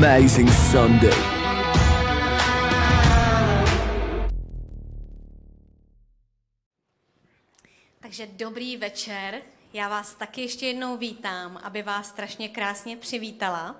amazing 0.00 0.48
Sunday. 0.48 1.14
Takže 8.00 8.26
dobrý 8.26 8.76
večer. 8.76 9.42
Já 9.72 9.88
vás 9.88 10.14
taky 10.14 10.40
ještě 10.40 10.66
jednou 10.66 10.96
vítám, 10.96 11.60
aby 11.62 11.82
vás 11.82 12.08
strašně 12.08 12.48
krásně 12.48 12.96
přivítala. 12.96 13.76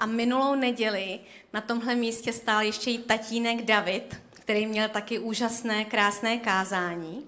A 0.00 0.06
minulou 0.06 0.54
neděli 0.54 1.20
na 1.52 1.60
tomhle 1.60 1.94
místě 1.94 2.32
stál 2.32 2.62
ještě 2.62 2.90
i 2.90 2.98
tatínek 2.98 3.64
David, 3.64 4.20
který 4.30 4.66
měl 4.66 4.88
taky 4.88 5.18
úžasné, 5.18 5.84
krásné 5.84 6.38
kázání. 6.38 7.24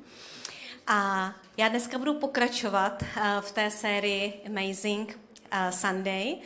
A 0.86 1.32
já 1.56 1.68
dneska 1.68 1.98
budu 1.98 2.14
pokračovat 2.14 3.02
eh, 3.02 3.36
v 3.40 3.52
té 3.52 3.70
sérii 3.70 4.40
Amazing 4.46 5.18
eh, 5.50 5.72
Sunday. 5.72 6.36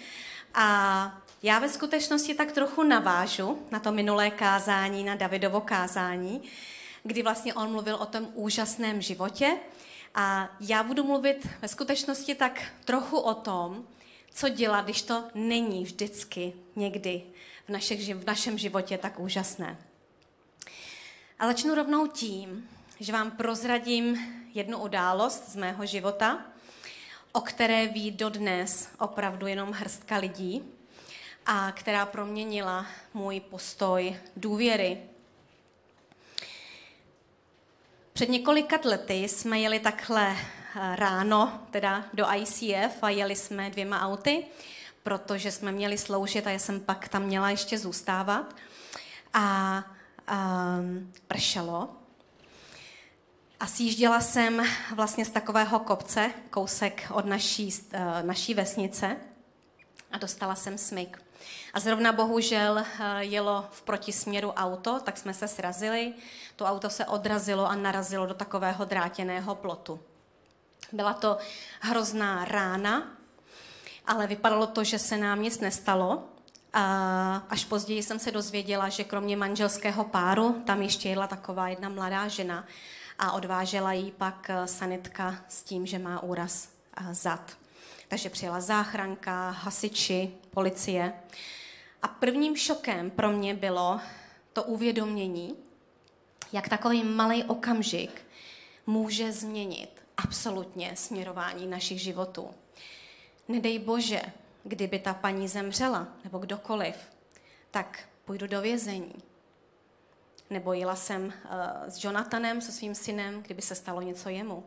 A 0.55 1.22
já 1.43 1.59
ve 1.59 1.69
skutečnosti 1.69 2.35
tak 2.35 2.53
trochu 2.53 2.83
navážu 2.83 3.67
na 3.71 3.81
to 3.81 3.93
minulé 3.93 4.31
kázání, 4.31 5.05
na 5.05 5.15
Davidovo 5.15 5.61
kázání, 5.61 6.43
kdy 7.03 7.23
vlastně 7.23 7.55
on 7.55 7.73
mluvil 7.73 7.95
o 7.95 8.07
tom 8.07 8.29
úžasném 8.35 9.03
životě. 9.03 9.57
A 10.15 10.57
já 10.61 10.83
budu 10.83 11.05
mluvit 11.05 11.49
ve 11.63 11.69
skutečnosti 11.69 12.35
tak 12.35 12.63
trochu 12.85 13.19
o 13.19 13.35
tom, 13.35 13.85
co 14.35 14.49
dělat, 14.49 14.85
když 14.85 15.03
to 15.03 15.25
není 15.35 15.85
vždycky 15.85 16.53
někdy 16.77 17.23
v, 17.67 17.69
našich, 17.69 18.15
v 18.15 18.27
našem 18.27 18.59
životě 18.59 18.99
tak 18.99 19.21
úžasné. 19.21 19.79
A 21.39 21.47
začnu 21.47 21.75
rovnou 21.75 22.07
tím, 22.07 22.69
že 23.01 23.13
vám 23.13 23.31
prozradím 23.31 24.19
jednu 24.55 24.79
událost 24.79 25.49
z 25.49 25.57
mého 25.57 25.87
života, 25.87 26.47
o 27.33 27.41
které 27.41 27.87
ví 27.87 28.11
dodnes 28.11 28.89
opravdu 28.99 29.47
jenom 29.47 29.73
hrstka 29.73 30.17
lidí 30.17 30.63
a 31.47 31.73
která 31.73 32.07
proměnila 32.07 32.87
můj 33.15 33.41
postoj 33.41 34.17
důvěry. 34.37 34.99
Před 38.13 38.29
několika 38.29 38.79
lety 38.85 39.15
jsme 39.15 39.61
jeli 39.61 39.79
takhle 39.79 40.37
eh, 40.37 40.97
ráno 40.97 41.61
teda 41.71 42.05
do 42.13 42.27
ICF 42.35 43.03
a 43.03 43.09
jeli 43.09 43.37
jsme 43.37 43.71
dvěma 43.71 44.01
auty, 44.01 44.47
protože 45.03 45.53
jsme 45.53 45.73
měli 45.73 45.99
sloužit 45.99 46.47
a 46.47 46.51
já 46.51 46.59
jsem 46.59 46.81
pak 46.81 47.09
tam 47.09 47.23
měla 47.23 47.51
ještě 47.51 47.79
zůstávat. 47.79 48.55
A 49.35 49.85
um, 50.33 51.13
pršelo. 51.27 51.89
A 53.61 53.67
sjížděla 53.67 54.21
jsem 54.21 54.63
vlastně 54.95 55.25
z 55.25 55.31
takového 55.31 55.79
kopce, 55.79 56.31
kousek 56.51 57.07
od 57.15 57.27
naší, 57.27 57.67
uh, 57.95 58.01
naší 58.23 58.55
vesnice 58.55 59.17
a 60.11 60.19
dostala 60.19 60.55
jsem 60.55 60.79
smyk. 60.79 61.23
A 61.75 61.81
zrovna 61.81 62.13
bohužel 62.13 62.75
uh, 62.75 62.85
jelo 63.19 63.67
v 63.71 63.83
protisměru 63.83 64.51
auto, 64.51 65.01
tak 65.01 65.19
jsme 65.19 65.35
se 65.35 65.49
srazili. 65.49 66.15
To 66.57 66.65
auto 66.65 66.91
se 66.91 67.07
odrazilo 67.07 67.67
a 67.67 67.75
narazilo 67.75 68.27
do 68.27 68.35
takového 68.35 68.85
drátěného 68.85 69.55
plotu. 69.55 70.01
Byla 70.93 71.13
to 71.13 71.39
hrozná 71.81 72.45
rána, 72.45 73.09
ale 74.07 74.27
vypadalo 74.27 74.67
to, 74.67 74.85
že 74.85 74.99
se 74.99 75.17
nám 75.17 75.43
nic 75.43 75.61
nestalo. 75.61 76.29
A 76.75 77.43
až 77.49 77.65
později 77.65 78.03
jsem 78.03 78.19
se 78.19 78.31
dozvěděla, 78.31 78.89
že 78.89 79.05
kromě 79.05 79.37
manželského 79.37 80.05
páru 80.05 80.63
tam 80.67 80.83
ještě 80.83 81.09
jela 81.09 81.27
taková 81.27 81.69
jedna 81.69 81.89
mladá 81.89 82.29
žena 82.29 82.65
a 83.19 83.33
odvážela 83.33 83.93
jí 83.93 84.11
pak 84.11 84.51
eh, 84.51 84.67
sanitka 84.67 85.37
s 85.49 85.63
tím, 85.63 85.87
že 85.87 85.99
má 85.99 86.23
úraz 86.23 86.69
eh, 86.97 87.15
zad. 87.15 87.62
Takže 88.13 88.31
přijela 88.31 88.61
záchranka, 88.61 89.51
hasiči, 89.51 90.35
policie. 90.51 91.13
A 92.03 92.09
prvním 92.09 92.57
šokem 92.57 93.11
pro 93.11 93.33
mě 93.33 93.55
bylo 93.55 94.01
to 94.53 94.63
uvědomění, 94.65 95.57
jak 96.53 96.69
takový 96.69 97.05
malý 97.05 97.45
okamžik 97.45 98.27
může 98.87 99.33
změnit 99.33 100.03
absolutně 100.17 100.93
směrování 100.97 101.67
našich 101.67 102.01
životů. 102.01 102.51
Nedej 103.49 103.79
Bože, 103.79 104.23
kdyby 104.65 104.99
ta 104.99 105.15
paní 105.15 105.49
zemřela, 105.49 106.09
nebo 106.25 106.39
kdokoliv, 106.39 106.97
tak 107.71 108.09
půjdu 108.25 108.47
do 108.47 108.61
vězení. 108.61 109.15
Nebo 110.51 110.73
jela 110.73 110.97
jsem 110.97 111.25
uh, 111.25 111.33
s 111.89 112.05
Jonathanem, 112.05 112.61
se 112.61 112.73
svým 112.73 112.95
synem, 112.95 113.43
kdyby 113.43 113.63
se 113.63 113.75
stalo 113.75 114.03
něco 114.03 114.29
jemu. 114.29 114.65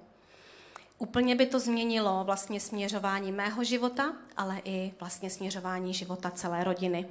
Úplně 0.97 1.35
by 1.35 1.45
to 1.45 1.59
změnilo 1.59 2.23
vlastně 2.23 2.59
směřování 2.59 3.31
mého 3.31 3.63
života, 3.63 4.13
ale 4.37 4.61
i 4.63 4.93
vlastně 4.99 5.29
směřování 5.29 5.93
života 5.93 6.31
celé 6.31 6.63
rodiny. 6.63 7.07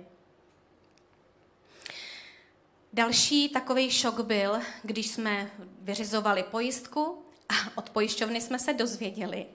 Další 2.92 3.48
takový 3.48 3.90
šok 3.90 4.20
byl, 4.20 4.58
když 4.82 5.06
jsme 5.06 5.50
vyřizovali 5.80 6.42
pojistku 6.42 7.18
a 7.48 7.78
od 7.78 7.90
pojišťovny 7.90 8.40
jsme 8.40 8.58
se 8.58 8.72
dozvěděli, 8.72 9.46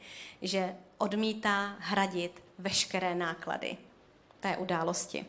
že 0.41 0.75
odmítá 0.97 1.75
hradit 1.79 2.43
veškeré 2.57 3.15
náklady 3.15 3.77
té 4.39 4.57
události. 4.57 5.25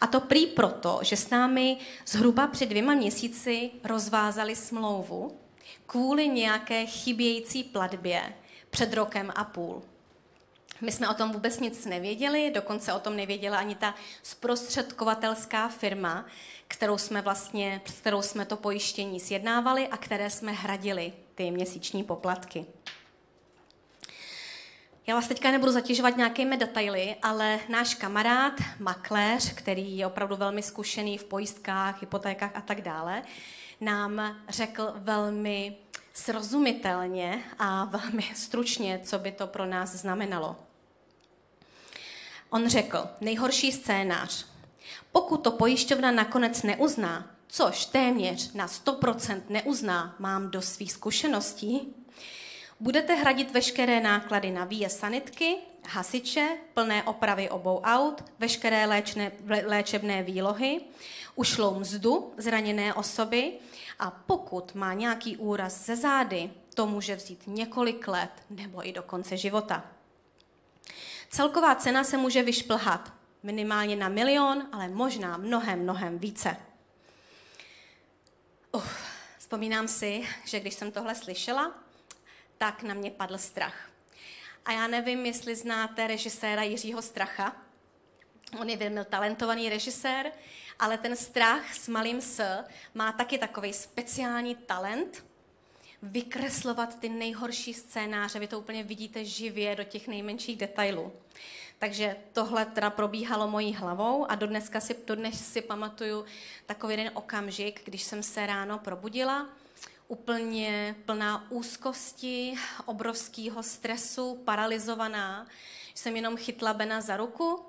A 0.00 0.06
to 0.06 0.20
prý 0.20 0.46
proto, 0.46 0.98
že 1.02 1.16
s 1.16 1.30
námi 1.30 1.76
zhruba 2.06 2.46
před 2.46 2.66
dvěma 2.66 2.94
měsíci 2.94 3.70
rozvázali 3.84 4.56
smlouvu 4.56 5.38
kvůli 5.86 6.28
nějaké 6.28 6.86
chybějící 6.86 7.64
platbě 7.64 8.34
před 8.70 8.94
rokem 8.94 9.32
a 9.36 9.44
půl. 9.44 9.82
My 10.80 10.92
jsme 10.92 11.08
o 11.08 11.14
tom 11.14 11.32
vůbec 11.32 11.60
nic 11.60 11.86
nevěděli, 11.86 12.50
dokonce 12.54 12.92
o 12.92 12.98
tom 13.00 13.16
nevěděla 13.16 13.58
ani 13.58 13.74
ta 13.74 13.94
zprostředkovatelská 14.22 15.68
firma, 15.68 16.26
kterou 16.68 16.98
jsme 16.98 17.22
vlastně, 17.22 17.80
s 17.84 18.00
kterou 18.00 18.22
jsme 18.22 18.44
to 18.44 18.56
pojištění 18.56 19.20
sjednávali 19.20 19.88
a 19.88 19.96
které 19.96 20.30
jsme 20.30 20.52
hradili 20.52 21.12
ty 21.34 21.50
měsíční 21.50 22.04
poplatky. 22.04 22.66
Já 25.06 25.14
vás 25.14 25.28
teďka 25.28 25.50
nebudu 25.50 25.72
zatěžovat 25.72 26.16
nějakými 26.16 26.56
detaily, 26.56 27.16
ale 27.22 27.60
náš 27.68 27.94
kamarád, 27.94 28.52
makléř, 28.78 29.52
který 29.54 29.98
je 29.98 30.06
opravdu 30.06 30.36
velmi 30.36 30.62
zkušený 30.62 31.18
v 31.18 31.24
pojistkách, 31.24 32.00
hypotékách 32.00 32.50
a 32.54 32.60
tak 32.60 32.80
dále, 32.80 33.22
nám 33.84 34.36
řekl 34.48 34.92
velmi 34.96 35.76
srozumitelně 36.14 37.44
a 37.58 37.84
velmi 37.84 38.22
stručně, 38.34 39.00
co 39.04 39.18
by 39.18 39.32
to 39.32 39.46
pro 39.46 39.66
nás 39.66 39.90
znamenalo. 39.90 40.56
On 42.50 42.68
řekl, 42.68 43.08
nejhorší 43.20 43.72
scénář. 43.72 44.46
Pokud 45.12 45.36
to 45.36 45.50
pojišťovna 45.50 46.10
nakonec 46.10 46.62
neuzná, 46.62 47.30
což 47.46 47.86
téměř 47.86 48.52
na 48.52 48.66
100% 48.66 49.42
neuzná, 49.48 50.16
mám 50.18 50.50
do 50.50 50.62
svých 50.62 50.92
zkušeností, 50.92 51.94
Budete 52.80 53.14
hradit 53.14 53.50
veškeré 53.50 54.00
náklady 54.00 54.50
na 54.50 54.64
výjezd 54.64 54.98
sanitky, 54.98 55.56
hasiče, 55.88 56.48
plné 56.74 57.02
opravy 57.02 57.50
obou 57.50 57.80
aut, 57.80 58.24
veškeré 58.38 58.86
léčné, 58.86 59.32
léčebné 59.64 60.22
výlohy, 60.22 60.80
ušlou 61.34 61.78
mzdu 61.78 62.34
zraněné 62.36 62.94
osoby 62.94 63.52
a 63.98 64.10
pokud 64.10 64.74
má 64.74 64.94
nějaký 64.94 65.36
úraz 65.36 65.86
ze 65.86 65.96
zády, 65.96 66.50
to 66.74 66.86
může 66.86 67.16
vzít 67.16 67.42
několik 67.46 68.08
let 68.08 68.30
nebo 68.50 68.88
i 68.88 68.92
do 68.92 69.02
konce 69.02 69.36
života. 69.36 69.84
Celková 71.30 71.74
cena 71.74 72.04
se 72.04 72.16
může 72.16 72.42
vyšplhat 72.42 73.12
minimálně 73.42 73.96
na 73.96 74.08
milion, 74.08 74.68
ale 74.72 74.88
možná 74.88 75.36
mnohem, 75.36 75.82
mnohem 75.82 76.18
více. 76.18 76.56
Uf, 78.72 79.04
vzpomínám 79.38 79.88
si, 79.88 80.28
že 80.44 80.60
když 80.60 80.74
jsem 80.74 80.92
tohle 80.92 81.14
slyšela, 81.14 81.83
tak 82.64 82.82
na 82.82 82.94
mě 82.94 83.10
padl 83.10 83.38
strach. 83.38 83.90
A 84.64 84.72
já 84.72 84.86
nevím, 84.86 85.26
jestli 85.26 85.56
znáte 85.56 86.06
režiséra 86.06 86.62
Jiřího 86.62 87.02
Stracha. 87.02 87.56
On 88.60 88.70
je 88.70 88.76
velmi 88.76 89.04
talentovaný 89.04 89.68
režisér, 89.68 90.32
ale 90.78 90.98
ten 90.98 91.16
strach 91.16 91.74
s 91.74 91.88
malým 91.88 92.20
s 92.20 92.64
má 92.94 93.12
taky 93.12 93.38
takový 93.38 93.72
speciální 93.72 94.54
talent 94.54 95.24
vykreslovat 96.02 96.98
ty 96.98 97.08
nejhorší 97.08 97.74
scénáře. 97.74 98.38
Vy 98.38 98.46
to 98.46 98.58
úplně 98.58 98.82
vidíte 98.82 99.24
živě 99.24 99.76
do 99.76 99.84
těch 99.84 100.08
nejmenších 100.08 100.56
detailů. 100.56 101.12
Takže 101.78 102.16
tohle 102.32 102.66
teda 102.66 102.90
probíhalo 102.90 103.48
mojí 103.48 103.74
hlavou 103.74 104.30
a 104.30 104.34
dodneska 104.34 104.80
si, 104.80 104.96
dodnes 105.06 105.52
si 105.52 105.62
pamatuju 105.62 106.24
takový 106.66 106.92
jeden 106.92 107.10
okamžik, 107.14 107.82
když 107.84 108.02
jsem 108.02 108.22
se 108.22 108.46
ráno 108.46 108.78
probudila 108.78 109.48
úplně 110.08 110.94
plná 111.04 111.50
úzkosti, 111.50 112.54
obrovského 112.86 113.62
stresu, 113.62 114.42
paralizovaná. 114.44 115.46
Jsem 115.94 116.16
jenom 116.16 116.36
chytla 116.36 116.74
Bena 116.74 117.00
za 117.00 117.16
ruku 117.16 117.64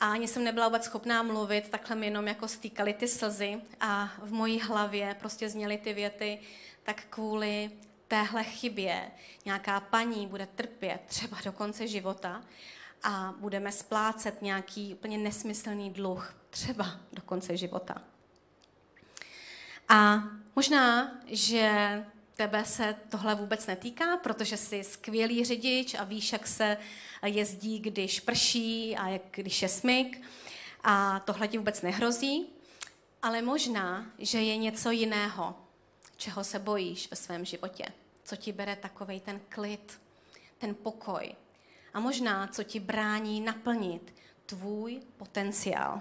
a 0.00 0.12
ani 0.12 0.28
jsem 0.28 0.44
nebyla 0.44 0.68
vůbec 0.68 0.84
schopná 0.84 1.22
mluvit, 1.22 1.68
takhle 1.68 1.96
mi 1.96 2.06
jenom 2.06 2.28
jako 2.28 2.48
stýkaly 2.48 2.94
ty 2.94 3.08
slzy 3.08 3.60
a 3.80 4.10
v 4.18 4.32
mojí 4.32 4.60
hlavě 4.60 5.16
prostě 5.18 5.48
zněly 5.48 5.78
ty 5.78 5.94
věty, 5.94 6.38
tak 6.82 7.04
kvůli 7.10 7.70
téhle 8.08 8.44
chybě 8.44 9.10
nějaká 9.44 9.80
paní 9.80 10.26
bude 10.26 10.46
trpět 10.46 11.00
třeba 11.06 11.38
do 11.44 11.52
konce 11.52 11.86
života 11.86 12.42
a 13.02 13.34
budeme 13.38 13.72
splácet 13.72 14.42
nějaký 14.42 14.94
úplně 14.94 15.18
nesmyslný 15.18 15.90
dluh, 15.90 16.34
třeba 16.50 17.00
do 17.12 17.22
konce 17.22 17.56
života. 17.56 18.02
A 19.88 20.22
možná, 20.56 21.18
že 21.26 22.04
tebe 22.34 22.64
se 22.64 22.96
tohle 23.08 23.34
vůbec 23.34 23.66
netýká, 23.66 24.16
protože 24.16 24.56
jsi 24.56 24.84
skvělý 24.84 25.44
řidič 25.44 25.94
a 25.94 26.04
víš, 26.04 26.32
jak 26.32 26.46
se 26.46 26.76
jezdí, 27.26 27.78
když 27.78 28.20
prší 28.20 28.96
a 28.96 29.08
jak, 29.08 29.22
když 29.30 29.62
je 29.62 29.68
smyk. 29.68 30.22
A 30.84 31.20
tohle 31.20 31.48
ti 31.48 31.58
vůbec 31.58 31.82
nehrozí, 31.82 32.46
ale 33.22 33.42
možná, 33.42 34.06
že 34.18 34.42
je 34.42 34.56
něco 34.56 34.90
jiného, 34.90 35.54
čeho 36.16 36.44
se 36.44 36.58
bojíš 36.58 37.10
ve 37.10 37.16
svém 37.16 37.44
životě, 37.44 37.84
co 38.24 38.36
ti 38.36 38.52
bere 38.52 38.76
takovej 38.76 39.20
ten 39.20 39.40
klid, 39.48 40.00
ten 40.58 40.74
pokoj. 40.74 41.34
A 41.94 42.00
možná, 42.00 42.46
co 42.46 42.62
ti 42.62 42.80
brání 42.80 43.40
naplnit 43.40 44.14
tvůj 44.46 45.00
potenciál. 45.16 46.00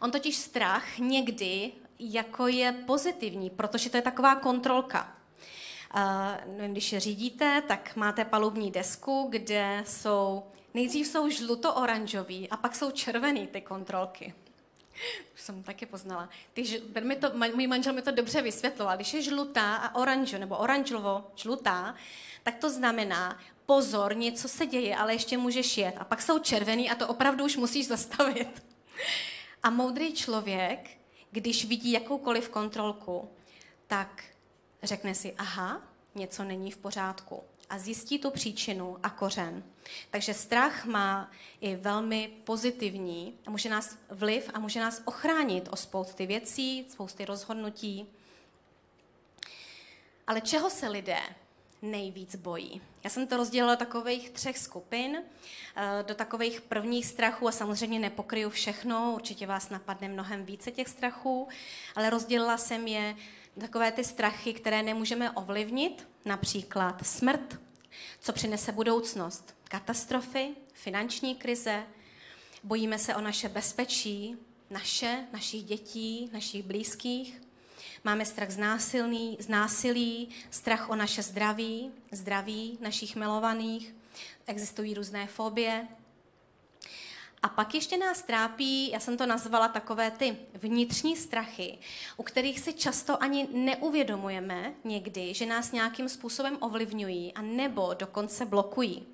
On 0.00 0.10
totiž 0.10 0.36
strach 0.36 0.98
někdy 0.98 1.72
jako 2.00 2.46
je 2.46 2.72
pozitivní, 2.72 3.50
protože 3.50 3.90
to 3.90 3.96
je 3.96 4.02
taková 4.02 4.34
kontrolka. 4.34 5.16
Když 6.66 6.98
řídíte, 6.98 7.62
tak 7.68 7.96
máte 7.96 8.24
palubní 8.24 8.70
desku, 8.70 9.26
kde 9.30 9.82
jsou, 9.86 10.42
nejdřív 10.74 11.06
jsou 11.06 11.28
žluto-oranžový 11.28 12.48
a 12.48 12.56
pak 12.56 12.76
jsou 12.76 12.90
červený 12.90 13.46
ty 13.46 13.60
kontrolky. 13.60 14.34
Už 15.34 15.40
jsem 15.40 15.62
taky 15.62 15.86
poznala. 15.86 16.28
Ty, 16.52 16.82
mi 17.00 17.16
to, 17.16 17.30
můj 17.54 17.66
manžel 17.66 17.92
mi 17.92 18.02
to 18.02 18.10
dobře 18.10 18.42
vysvětloval. 18.42 18.96
Když 18.96 19.14
je 19.14 19.22
žlutá 19.22 19.76
a 19.76 19.94
oranžo, 19.94 20.38
nebo 20.38 20.56
oranžovo 20.56 21.30
žlutá, 21.36 21.94
tak 22.42 22.56
to 22.56 22.70
znamená, 22.70 23.38
pozor, 23.66 24.16
něco 24.16 24.48
se 24.48 24.66
děje, 24.66 24.96
ale 24.96 25.12
ještě 25.12 25.38
můžeš 25.38 25.78
jet. 25.78 25.94
A 25.98 26.04
pak 26.04 26.22
jsou 26.22 26.38
červený 26.38 26.90
a 26.90 26.94
to 26.94 27.08
opravdu 27.08 27.44
už 27.44 27.56
musíš 27.56 27.86
zastavit. 27.86 28.62
A 29.62 29.70
moudrý 29.70 30.12
člověk 30.12 30.99
když 31.30 31.64
vidí 31.64 31.92
jakoukoliv 31.92 32.48
kontrolku, 32.48 33.30
tak 33.86 34.24
řekne 34.82 35.14
si, 35.14 35.34
aha, 35.38 35.82
něco 36.14 36.44
není 36.44 36.70
v 36.70 36.76
pořádku 36.76 37.42
a 37.70 37.78
zjistí 37.78 38.18
tu 38.18 38.30
příčinu 38.30 38.96
a 39.02 39.10
kořen. 39.10 39.62
Takže 40.10 40.34
strach 40.34 40.84
má 40.84 41.30
i 41.60 41.76
velmi 41.76 42.30
pozitivní 42.44 43.34
a 43.46 43.50
může 43.50 43.68
nás 43.68 43.98
vliv 44.10 44.50
a 44.54 44.58
může 44.58 44.80
nás 44.80 45.02
ochránit 45.04 45.68
o 45.70 45.76
spousty 45.76 46.26
věcí, 46.26 46.86
spousty 46.88 47.24
rozhodnutí. 47.24 48.06
Ale 50.26 50.40
čeho 50.40 50.70
se 50.70 50.88
lidé 50.88 51.20
nejvíc 51.82 52.36
bojí. 52.36 52.80
Já 53.04 53.10
jsem 53.10 53.26
to 53.26 53.36
rozdělila 53.36 53.76
takových 53.76 54.30
třech 54.30 54.58
skupin, 54.58 55.22
eh, 55.76 56.04
do 56.06 56.14
takových 56.14 56.60
prvních 56.60 57.06
strachů 57.06 57.48
a 57.48 57.52
samozřejmě 57.52 57.98
nepokryju 57.98 58.50
všechno, 58.50 59.12
určitě 59.14 59.46
vás 59.46 59.70
napadne 59.70 60.08
mnohem 60.08 60.44
více 60.44 60.70
těch 60.70 60.88
strachů, 60.88 61.48
ale 61.96 62.10
rozdělila 62.10 62.56
jsem 62.56 62.86
je 62.86 63.16
takové 63.60 63.92
ty 63.92 64.04
strachy, 64.04 64.52
které 64.52 64.82
nemůžeme 64.82 65.30
ovlivnit, 65.30 66.08
například 66.24 67.06
smrt, 67.06 67.60
co 68.20 68.32
přinese 68.32 68.72
budoucnost, 68.72 69.56
katastrofy, 69.64 70.48
finanční 70.72 71.34
krize, 71.34 71.84
bojíme 72.64 72.98
se 72.98 73.14
o 73.14 73.20
naše 73.20 73.48
bezpečí, 73.48 74.36
naše, 74.70 75.26
našich 75.32 75.64
dětí, 75.64 76.30
našich 76.32 76.62
blízkých, 76.62 77.40
Máme 78.04 78.24
strach 78.24 78.50
z, 78.50 78.56
násilný, 78.56 79.36
z 79.40 79.48
násilí, 79.48 80.28
strach 80.50 80.90
o 80.90 80.96
naše 80.96 81.22
zdraví, 81.22 81.90
zdraví 82.12 82.78
našich 82.80 83.16
milovaných, 83.16 83.94
existují 84.46 84.94
různé 84.94 85.26
fobie. 85.26 85.88
A 87.42 87.48
pak 87.48 87.74
ještě 87.74 87.98
nás 87.98 88.22
trápí, 88.22 88.90
já 88.90 89.00
jsem 89.00 89.16
to 89.16 89.26
nazvala 89.26 89.68
takové 89.68 90.10
ty 90.10 90.36
vnitřní 90.54 91.16
strachy, 91.16 91.78
u 92.16 92.22
kterých 92.22 92.60
si 92.60 92.72
často 92.72 93.22
ani 93.22 93.48
neuvědomujeme 93.52 94.74
někdy, 94.84 95.34
že 95.34 95.46
nás 95.46 95.72
nějakým 95.72 96.08
způsobem 96.08 96.58
ovlivňují 96.60 97.32
a 97.34 97.42
nebo 97.42 97.94
dokonce 97.94 98.46
blokují. 98.46 99.06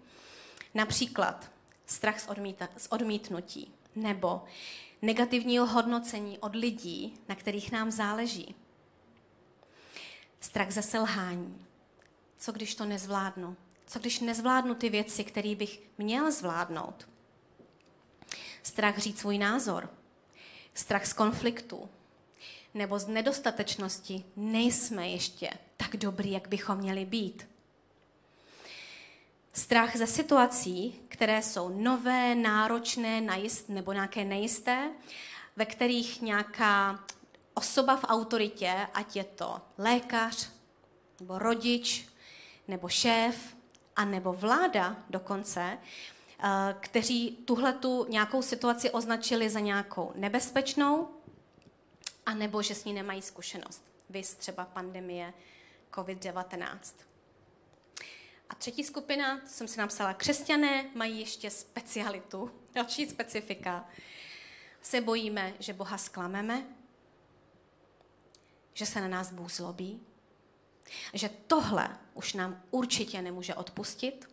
Například 0.74 1.50
strach 1.86 2.20
z, 2.20 2.28
odmíta, 2.28 2.68
z 2.76 2.86
odmítnutí 2.90 3.74
nebo 3.96 4.44
negativního 5.02 5.66
hodnocení 5.66 6.38
od 6.38 6.54
lidí, 6.54 7.18
na 7.28 7.34
kterých 7.34 7.72
nám 7.72 7.90
záleží. 7.90 8.54
Strach 10.46 10.70
ze 10.70 10.82
selhání. 10.82 11.66
Co 12.38 12.52
když 12.52 12.74
to 12.74 12.84
nezvládnu? 12.84 13.56
Co 13.86 13.98
když 13.98 14.20
nezvládnu 14.20 14.74
ty 14.74 14.88
věci, 14.88 15.24
které 15.24 15.54
bych 15.54 15.80
měl 15.98 16.32
zvládnout? 16.32 17.08
Strach 18.62 18.98
říct 18.98 19.18
svůj 19.18 19.38
názor. 19.38 19.90
Strach 20.74 21.06
z 21.06 21.12
konfliktu. 21.12 21.88
Nebo 22.74 22.98
z 22.98 23.06
nedostatečnosti. 23.06 24.24
Nejsme 24.36 25.08
ještě 25.08 25.50
tak 25.76 25.96
dobrý, 25.96 26.30
jak 26.30 26.48
bychom 26.48 26.78
měli 26.78 27.04
být. 27.04 27.48
Strach 29.52 29.96
ze 29.96 30.06
situací, 30.06 31.00
které 31.08 31.42
jsou 31.42 31.68
nové, 31.68 32.34
náročné, 32.34 33.20
najist, 33.20 33.68
nebo 33.68 33.92
nějaké 33.92 34.24
nejisté, 34.24 34.90
ve 35.56 35.66
kterých 35.66 36.22
nějaká 36.22 37.04
osoba 37.56 37.96
v 37.96 38.04
autoritě, 38.04 38.86
ať 38.94 39.16
je 39.16 39.24
to 39.24 39.60
lékař, 39.78 40.50
nebo 41.20 41.38
rodič, 41.38 42.08
nebo 42.68 42.88
šéf, 42.88 43.56
a 43.96 44.04
nebo 44.04 44.32
vláda 44.32 44.96
dokonce, 45.10 45.78
eh, 45.78 46.76
kteří 46.80 47.30
tuhletu 47.44 48.06
nějakou 48.08 48.42
situaci 48.42 48.90
označili 48.90 49.50
za 49.50 49.60
nějakou 49.60 50.12
nebezpečnou, 50.14 51.08
a 52.26 52.34
nebo 52.34 52.62
že 52.62 52.74
s 52.74 52.84
ní 52.84 52.92
nemají 52.92 53.22
zkušenost. 53.22 53.84
Vys 54.10 54.34
třeba 54.34 54.64
pandemie 54.64 55.34
COVID-19. 55.92 56.94
A 58.50 58.54
třetí 58.54 58.84
skupina, 58.84 59.38
to 59.38 59.48
jsem 59.48 59.68
si 59.68 59.78
napsala, 59.78 60.14
křesťané 60.14 60.84
mají 60.94 61.20
ještě 61.20 61.50
specialitu, 61.50 62.50
další 62.74 63.06
specifika. 63.06 63.88
Se 64.82 65.00
bojíme, 65.00 65.54
že 65.58 65.72
Boha 65.72 65.98
sklameme, 65.98 66.66
že 68.76 68.86
se 68.86 69.00
na 69.00 69.08
nás 69.08 69.32
Bůh 69.32 69.52
zlobí, 69.52 70.00
že 71.14 71.30
tohle 71.46 71.88
už 72.14 72.34
nám 72.34 72.62
určitě 72.70 73.22
nemůže 73.22 73.54
odpustit? 73.54 74.28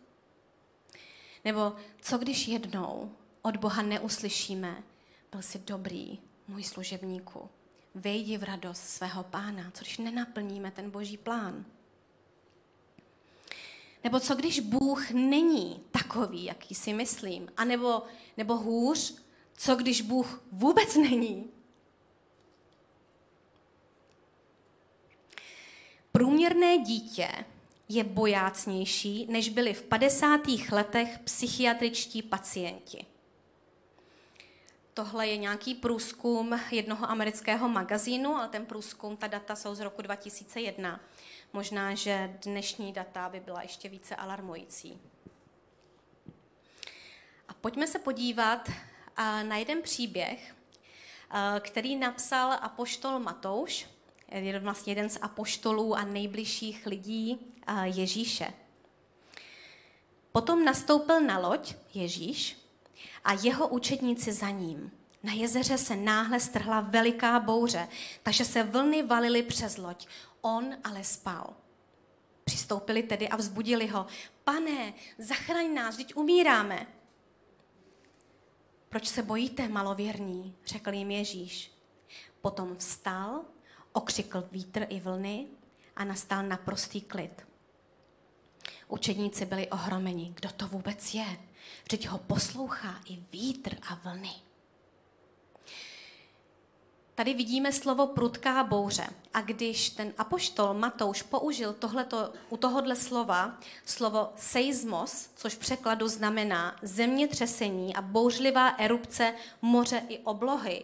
Nebo 1.44 1.76
co 2.00 2.18
když 2.18 2.48
jednou 2.48 3.12
od 3.42 3.56
Boha 3.56 3.82
neuslyšíme, 3.82 4.82
byl 5.30 5.42
jsi 5.42 5.58
dobrý, 5.58 6.18
můj 6.48 6.64
služebníku, 6.64 7.50
vejdi 7.94 8.38
v 8.38 8.42
radost 8.42 8.88
svého 8.88 9.22
pána, 9.22 9.70
co 9.70 9.84
když 9.84 9.98
nenaplníme 9.98 10.70
ten 10.70 10.90
boží 10.90 11.16
plán? 11.16 11.64
Nebo 14.04 14.20
co 14.20 14.34
když 14.34 14.60
Bůh 14.60 15.10
není 15.10 15.82
takový, 15.90 16.44
jaký 16.44 16.74
si 16.74 16.92
myslím? 16.92 17.48
A 17.56 17.64
nebo, 17.64 18.02
nebo 18.36 18.56
hůř, 18.56 19.16
co 19.56 19.76
když 19.76 20.00
Bůh 20.00 20.42
vůbec 20.52 20.96
není? 20.96 21.53
Průměrné 26.16 26.78
dítě 26.78 27.28
je 27.88 28.04
bojácnější, 28.04 29.26
než 29.30 29.48
byli 29.48 29.74
v 29.74 29.82
50. 29.82 30.40
letech 30.72 31.18
psychiatričtí 31.18 32.22
pacienti. 32.22 33.06
Tohle 34.94 35.26
je 35.28 35.36
nějaký 35.36 35.74
průzkum 35.74 36.60
jednoho 36.70 37.10
amerického 37.10 37.68
magazínu, 37.68 38.36
ale 38.36 38.48
ten 38.48 38.66
průzkum, 38.66 39.16
ta 39.16 39.26
data 39.26 39.56
jsou 39.56 39.74
z 39.74 39.80
roku 39.80 40.02
2001. 40.02 41.00
Možná, 41.52 41.94
že 41.94 42.38
dnešní 42.44 42.92
data 42.92 43.28
by 43.28 43.40
byla 43.40 43.62
ještě 43.62 43.88
více 43.88 44.16
alarmující. 44.16 45.00
A 47.48 47.54
pojďme 47.54 47.86
se 47.86 47.98
podívat 47.98 48.70
na 49.42 49.56
jeden 49.56 49.82
příběh, 49.82 50.54
který 51.60 51.96
napsal 51.96 52.52
apoštol 52.52 53.18
Matouš 53.18 53.93
je 54.34 54.58
vlastně 54.60 54.90
jeden 54.90 55.10
z 55.10 55.18
apoštolů 55.22 55.94
a 55.94 56.04
nejbližších 56.04 56.86
lidí 56.86 57.38
Ježíše. 57.84 58.52
Potom 60.32 60.64
nastoupil 60.64 61.20
na 61.20 61.38
loď 61.38 61.74
Ježíš 61.94 62.56
a 63.24 63.32
jeho 63.32 63.68
učedníci 63.68 64.32
za 64.32 64.50
ním. 64.50 64.90
Na 65.22 65.32
jezeře 65.32 65.78
se 65.78 65.96
náhle 65.96 66.40
strhla 66.40 66.80
veliká 66.80 67.40
bouře, 67.40 67.88
takže 68.22 68.44
se 68.44 68.62
vlny 68.62 69.02
valily 69.02 69.42
přes 69.42 69.76
loď. 69.78 70.06
On 70.40 70.76
ale 70.84 71.04
spal. 71.04 71.54
Přistoupili 72.44 73.02
tedy 73.02 73.28
a 73.28 73.36
vzbudili 73.36 73.86
ho. 73.86 74.06
Pane, 74.44 74.94
zachraň 75.18 75.74
nás, 75.74 75.96
teď 75.96 76.16
umíráme. 76.16 76.86
Proč 78.88 79.08
se 79.08 79.22
bojíte, 79.22 79.68
malověrní, 79.68 80.56
řekl 80.66 80.92
jim 80.92 81.10
Ježíš. 81.10 81.72
Potom 82.40 82.76
vstal 82.76 83.44
okřikl 83.94 84.44
vítr 84.52 84.86
i 84.88 85.00
vlny 85.00 85.46
a 85.96 86.04
nastal 86.04 86.42
naprostý 86.42 87.00
klid. 87.00 87.46
Učedníci 88.88 89.46
byli 89.46 89.68
ohromeni. 89.68 90.32
Kdo 90.34 90.50
to 90.50 90.68
vůbec 90.68 91.14
je? 91.14 91.38
Vždyť 91.84 92.08
ho 92.08 92.18
poslouchá 92.18 93.00
i 93.08 93.22
vítr 93.32 93.76
a 93.88 93.94
vlny. 93.94 94.30
Tady 97.14 97.34
vidíme 97.34 97.72
slovo 97.72 98.06
prudká 98.06 98.64
bouře. 98.64 99.06
A 99.34 99.40
když 99.40 99.90
ten 99.90 100.12
apoštol 100.18 100.74
Matouš 100.74 101.22
použil 101.22 101.72
tohleto, 101.72 102.32
u 102.48 102.56
tohohle 102.56 102.96
slova 102.96 103.58
slovo 103.84 104.32
seismos, 104.36 105.30
což 105.34 105.54
v 105.54 105.58
překladu 105.58 106.08
znamená 106.08 106.76
zemětřesení 106.82 107.96
a 107.96 108.02
bouřlivá 108.02 108.68
erupce 108.68 109.34
moře 109.62 110.02
i 110.08 110.18
oblohy, 110.18 110.82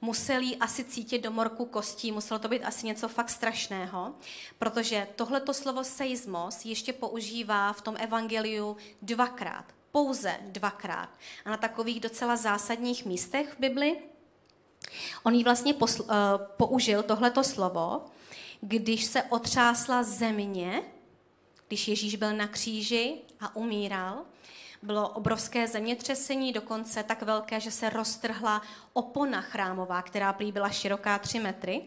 musel 0.00 0.40
jí 0.40 0.56
asi 0.56 0.84
cítit 0.84 1.18
do 1.18 1.30
morku 1.30 1.64
kostí, 1.64 2.12
muselo 2.12 2.40
to 2.40 2.48
být 2.48 2.64
asi 2.64 2.86
něco 2.86 3.08
fakt 3.08 3.30
strašného, 3.30 4.14
protože 4.58 5.08
tohleto 5.16 5.54
slovo 5.54 5.84
seismos 5.84 6.64
ještě 6.64 6.92
používá 6.92 7.72
v 7.72 7.80
tom 7.80 7.96
evangeliu 7.98 8.76
dvakrát, 9.02 9.64
pouze 9.92 10.36
dvakrát. 10.42 11.08
A 11.44 11.50
na 11.50 11.56
takových 11.56 12.00
docela 12.00 12.36
zásadních 12.36 13.04
místech 13.04 13.54
v 13.54 13.60
Bibli, 13.60 13.96
On 15.22 15.34
jí 15.34 15.44
vlastně 15.44 15.72
posl- 15.72 16.04
uh, 16.04 16.46
použil 16.56 17.02
tohleto 17.02 17.44
slovo, 17.44 18.04
když 18.60 19.04
se 19.04 19.22
otřásla 19.22 20.02
země, 20.02 20.82
když 21.68 21.88
Ježíš 21.88 22.16
byl 22.16 22.36
na 22.36 22.46
kříži 22.46 23.16
a 23.40 23.56
umíral, 23.56 24.24
bylo 24.84 25.08
obrovské 25.08 25.68
zemětřesení, 25.68 26.52
dokonce 26.52 27.02
tak 27.02 27.22
velké, 27.22 27.60
že 27.60 27.70
se 27.70 27.90
roztrhla 27.90 28.62
opona 28.92 29.40
chrámová, 29.40 30.02
která 30.02 30.32
prý 30.32 30.52
byla 30.52 30.68
široká 30.68 31.18
3 31.18 31.38
metry. 31.40 31.82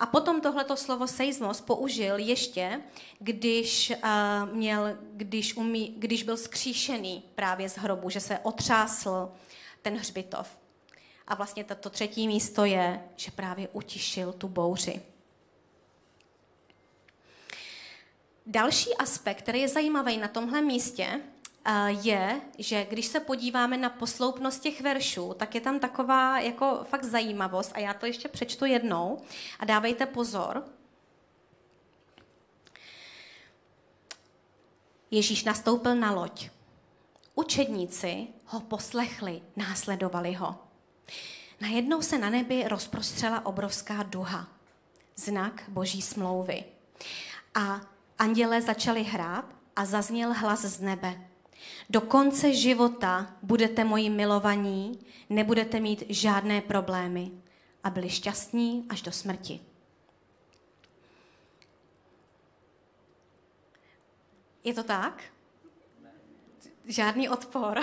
A 0.00 0.06
potom 0.06 0.40
tohleto 0.40 0.76
slovo 0.76 1.06
seismos 1.06 1.60
použil 1.60 2.18
ještě, 2.18 2.80
když, 3.18 3.92
uh, 4.04 4.54
měl, 4.54 4.96
když, 5.12 5.56
umí, 5.56 5.94
když 5.98 6.22
byl 6.22 6.36
skříšený 6.36 7.22
právě 7.34 7.68
z 7.68 7.78
hrobu, 7.78 8.10
že 8.10 8.20
se 8.20 8.38
otřásl 8.38 9.32
ten 9.82 9.96
hřbitov. 9.96 10.58
A 11.26 11.34
vlastně 11.34 11.64
to 11.64 11.90
třetí 11.90 12.28
místo 12.28 12.64
je, 12.64 13.04
že 13.16 13.30
právě 13.30 13.68
utišil 13.68 14.32
tu 14.32 14.48
bouři. 14.48 15.02
Další 18.46 18.96
aspekt, 18.96 19.38
který 19.38 19.60
je 19.60 19.68
zajímavý 19.68 20.16
na 20.16 20.28
tomhle 20.28 20.62
místě, 20.62 21.20
je, 21.86 22.40
že 22.58 22.86
když 22.90 23.06
se 23.06 23.20
podíváme 23.20 23.76
na 23.76 23.90
posloupnost 23.90 24.62
těch 24.62 24.80
veršů, 24.80 25.34
tak 25.38 25.54
je 25.54 25.60
tam 25.60 25.78
taková 25.78 26.40
jako 26.40 26.84
fakt 26.84 27.04
zajímavost 27.04 27.72
a 27.74 27.78
já 27.78 27.94
to 27.94 28.06
ještě 28.06 28.28
přečtu 28.28 28.64
jednou 28.64 29.18
a 29.58 29.64
dávejte 29.64 30.06
pozor. 30.06 30.64
Ježíš 35.10 35.44
nastoupil 35.44 35.94
na 35.94 36.12
loď. 36.12 36.48
Učedníci 37.34 38.26
ho 38.46 38.60
poslechli, 38.60 39.42
následovali 39.56 40.32
ho. 40.32 40.58
Najednou 41.60 42.02
se 42.02 42.18
na 42.18 42.30
nebi 42.30 42.68
rozprostřela 42.68 43.46
obrovská 43.46 44.02
duha, 44.02 44.48
znak 45.16 45.64
boží 45.68 46.02
smlouvy. 46.02 46.64
A 47.54 47.80
andělé 48.18 48.62
začali 48.62 49.02
hrát 49.02 49.44
a 49.76 49.84
zazněl 49.84 50.32
hlas 50.32 50.60
z 50.60 50.80
nebe. 50.80 51.31
Do 51.90 52.00
konce 52.00 52.54
života 52.54 53.36
budete 53.42 53.84
moji 53.84 54.10
milovaní, 54.10 54.98
nebudete 55.30 55.80
mít 55.80 56.04
žádné 56.08 56.60
problémy 56.60 57.30
a 57.84 57.90
byli 57.90 58.10
šťastní 58.10 58.86
až 58.88 59.02
do 59.02 59.12
smrti. 59.12 59.60
Je 64.64 64.74
to 64.74 64.82
tak? 64.82 65.22
Žádný 66.84 67.28
odpor. 67.28 67.80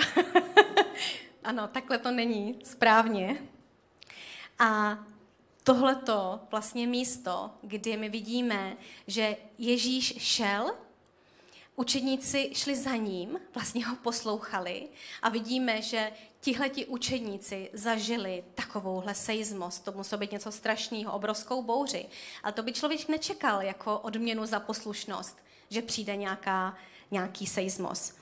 ano, 1.44 1.68
takhle 1.68 1.98
to 1.98 2.10
není 2.10 2.58
správně. 2.64 3.42
A 4.58 4.98
tohleto 5.64 6.40
vlastně 6.50 6.86
místo, 6.86 7.50
kdy 7.62 7.96
my 7.96 8.08
vidíme, 8.08 8.76
že 9.06 9.36
Ježíš 9.58 10.14
šel, 10.18 10.70
učedníci 11.80 12.50
šli 12.54 12.76
za 12.76 12.96
ním, 12.96 13.40
vlastně 13.54 13.86
ho 13.86 13.96
poslouchali 13.96 14.88
a 15.22 15.28
vidíme, 15.28 15.82
že 15.82 16.12
tihleti 16.40 16.86
učedníci 16.86 17.70
zažili 17.72 18.44
takovouhle 18.54 19.14
seizmost. 19.14 19.84
To 19.84 19.92
muselo 19.92 20.20
být 20.20 20.32
něco 20.32 20.52
strašného, 20.52 21.12
obrovskou 21.12 21.62
bouři. 21.62 22.06
A 22.42 22.52
to 22.52 22.62
by 22.62 22.72
člověk 22.72 23.08
nečekal 23.08 23.62
jako 23.62 23.98
odměnu 23.98 24.46
za 24.46 24.60
poslušnost, 24.60 25.38
že 25.70 25.82
přijde 25.82 26.16
nějaká, 26.16 26.76
nějaký 27.10 27.46
seizmos. 27.46 28.14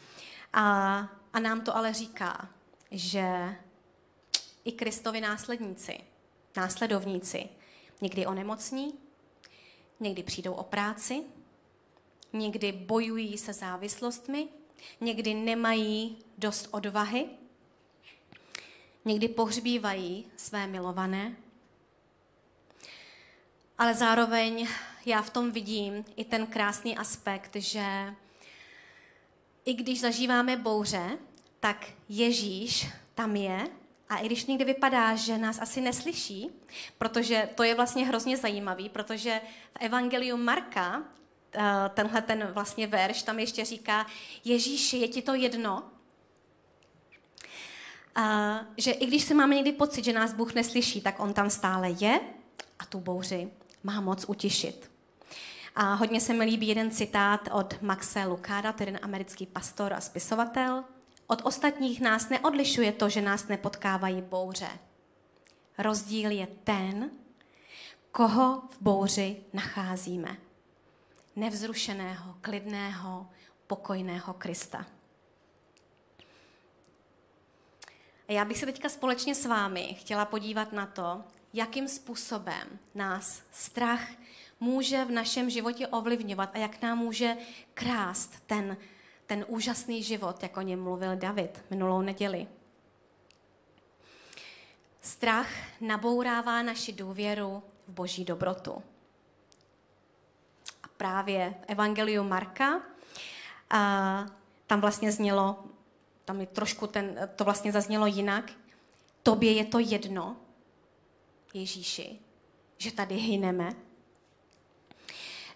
A, 0.53 0.99
a 1.33 1.41
nám 1.41 1.61
to 1.61 1.77
ale 1.77 1.93
říká, 1.93 2.49
že 2.91 3.57
i 4.65 4.73
Kristovi 4.73 5.21
následníci, 5.21 6.01
následovníci 6.57 7.49
někdy 8.01 8.27
onemocní, 8.27 8.95
někdy 10.01 10.23
přijdou 10.23 10.53
o 10.53 10.63
práci, 10.63 11.23
někdy 12.33 12.73
bojují 12.73 13.39
se 13.39 13.53
závislostmi, 13.53 14.49
někdy 15.01 15.35
nemají 15.35 16.19
dost 16.39 16.69
odvahy, 16.71 17.27
někdy 19.05 19.29
pohřbívají 19.29 20.27
své 20.37 20.67
milované, 20.67 21.37
ale 23.79 23.95
zároveň 23.95 24.69
já 25.07 25.23
v 25.23 25.31
tom 25.31 25.51
vidím 25.51 26.05
i 26.17 26.25
ten 26.25 26.47
krásný 26.47 26.97
aspekt, 26.97 27.57
že 27.57 28.15
i 29.65 29.75
když 29.75 30.01
zažíváme 30.01 30.57
bouře, 30.57 31.19
tak 31.61 31.87
Ježíš 32.09 32.87
tam 33.15 33.37
je. 33.37 33.69
A 34.09 34.19
i 34.19 34.27
když 34.27 34.45
někdy 34.45 34.65
vypadá, 34.65 35.15
že 35.17 35.39
nás 35.39 35.59
asi 35.59 35.81
neslyší, 35.81 36.51
protože 36.99 37.49
to 37.55 37.63
je 37.63 37.75
vlastně 37.75 38.07
hrozně 38.07 38.37
zajímavý, 38.37 38.89
protože 38.89 39.41
v 39.73 39.77
Evangeliu 39.81 40.37
Marka, 40.37 41.05
tenhle 41.95 42.23
ten 42.23 42.47
vlastně 42.53 42.87
verš, 42.87 43.23
tam 43.23 43.39
ještě 43.39 43.65
říká, 43.65 44.07
Ježíši, 44.45 44.97
je 44.97 45.09
ti 45.09 45.23
to 45.23 45.35
jedno? 45.35 45.83
A, 48.15 48.61
že 48.77 48.91
i 48.91 49.07
když 49.07 49.25
se 49.25 49.35
máme 49.35 49.55
někdy 49.55 49.73
pocit, 49.73 50.05
že 50.05 50.13
nás 50.13 50.33
Bůh 50.33 50.55
neslyší, 50.55 51.01
tak 51.01 51.21
on 51.21 51.35
tam 51.35 51.51
stále 51.51 51.91
je 51.91 52.21
a 52.79 52.85
tu 52.85 53.01
bouři 53.01 53.51
má 53.83 54.01
moc 54.01 54.25
utišit. 54.29 54.91
A 55.75 55.95
hodně 55.95 56.21
se 56.21 56.35
mi 56.35 56.45
líbí 56.45 56.69
jeden 56.69 56.91
citát 56.91 57.49
od 57.53 57.83
Maxe 57.83 58.25
Lukáda, 58.25 58.73
to 58.73 58.83
je 58.83 58.89
jeden 58.89 59.01
americký 59.03 59.47
pastor 59.47 59.93
a 59.93 60.01
spisovatel, 60.01 60.85
od 61.27 61.43
ostatních 61.45 62.01
nás 62.01 62.29
neodlišuje 62.29 62.93
to, 62.93 63.09
že 63.09 63.23
nás 63.23 63.49
nepotkávají 63.49 64.23
bouře. 64.23 64.69
Rozdíl 65.79 66.31
je 66.31 66.47
ten, 66.47 67.11
koho 68.13 68.63
v 68.71 68.83
bouři 68.83 69.37
nacházíme. 69.53 70.37
Nevzrušeného, 71.39 72.37
klidného, 72.41 73.27
pokojného 73.67 74.35
Krista. 74.35 74.87
A 78.29 78.33
já 78.33 78.45
bych 78.45 78.59
se 78.59 78.67
teďka 78.67 78.89
společně 78.89 79.35
s 79.35 79.47
vámi 79.47 79.97
chtěla 80.01 80.25
podívat 80.25 80.73
na 80.73 80.87
to, 80.87 81.25
jakým 81.53 81.89
způsobem 81.89 82.79
nás 82.95 83.43
strach 83.53 84.09
může 84.61 85.05
v 85.05 85.11
našem 85.11 85.51
životě 85.51 85.87
ovlivňovat 85.87 86.51
a 86.55 86.59
jak 86.59 86.83
nám 86.83 86.99
může 86.99 87.37
krást 87.75 88.41
ten 88.47 88.77
ten 89.29 89.45
úžasný 89.49 90.03
život, 90.03 90.43
jak 90.43 90.57
o 90.57 90.61
něm 90.61 90.83
mluvil 90.83 91.17
David 91.17 91.65
minulou 91.71 92.03
neděli. 92.03 92.47
Strach 95.01 95.51
nabourává 95.81 96.63
naši 96.63 96.93
důvěru 96.93 97.63
v 97.87 97.93
boží 97.93 98.25
dobrotu. 98.25 98.83
Právě 100.99 101.55
Evangeliu 101.67 102.25
Marka 102.25 102.83
a 103.71 104.27
tam 104.67 104.81
vlastně 104.81 105.13
znělo, 105.13 105.65
tam 106.25 106.41
je 106.41 106.47
trošku 106.47 106.87
ten, 106.87 107.29
to 107.37 107.45
vlastně 107.45 107.73
zaznělo 107.73 108.07
jinak, 108.07 108.53
tobě 109.23 109.53
je 109.53 109.65
to 109.65 109.79
jedno, 109.79 110.37
Ježíši, 111.55 112.19
že 112.79 112.93
tady 112.93 113.15
hyneme, 113.15 113.73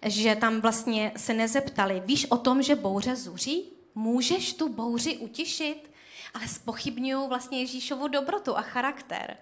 že 0.06 0.36
tam 0.36 0.60
vlastně 0.60 1.12
se 1.16 1.34
nezeptali, 1.34 2.02
víš 2.04 2.26
o 2.30 2.36
tom, 2.36 2.62
že 2.62 2.74
bouře 2.74 3.16
zuří? 3.16 3.72
Můžeš 3.94 4.52
tu 4.52 4.68
bouři 4.68 5.16
utišit? 5.16 5.90
Ale 6.34 6.48
spochybňují 6.48 7.28
vlastně 7.28 7.60
Ježíšovu 7.60 8.08
dobrotu 8.08 8.56
a 8.56 8.62
charakter. 8.62 9.36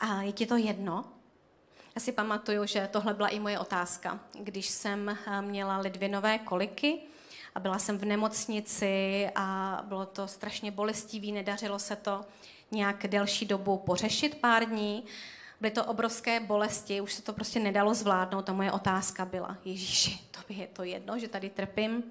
A 0.00 0.22
je 0.22 0.32
ti 0.32 0.46
to 0.46 0.56
jedno? 0.56 1.15
Já 1.96 2.00
si 2.00 2.12
pamatuju, 2.12 2.66
že 2.66 2.88
tohle 2.92 3.14
byla 3.14 3.28
i 3.28 3.40
moje 3.40 3.58
otázka. 3.58 4.20
Když 4.40 4.68
jsem 4.68 5.08
eh, 5.08 5.42
měla 5.42 5.78
lidvinové 5.78 6.38
koliky 6.38 6.98
a 7.54 7.60
byla 7.60 7.78
jsem 7.78 7.98
v 7.98 8.04
nemocnici 8.04 9.28
a 9.34 9.80
bylo 9.86 10.06
to 10.06 10.28
strašně 10.28 10.70
bolestivý, 10.70 11.32
nedařilo 11.32 11.78
se 11.78 11.96
to 11.96 12.24
nějak 12.70 13.06
delší 13.06 13.46
dobu 13.46 13.78
pořešit 13.78 14.34
pár 14.40 14.64
dní, 14.64 15.04
Byly 15.60 15.70
to 15.70 15.84
obrovské 15.84 16.40
bolesti, 16.40 17.00
už 17.00 17.12
se 17.12 17.22
to 17.22 17.32
prostě 17.32 17.60
nedalo 17.60 17.94
zvládnout. 17.94 18.44
Ta 18.44 18.52
moje 18.52 18.72
otázka 18.72 19.24
byla, 19.24 19.58
Ježíši, 19.64 20.18
to 20.30 20.40
je 20.48 20.66
to 20.66 20.82
jedno, 20.82 21.18
že 21.18 21.28
tady 21.28 21.50
trpím. 21.50 22.02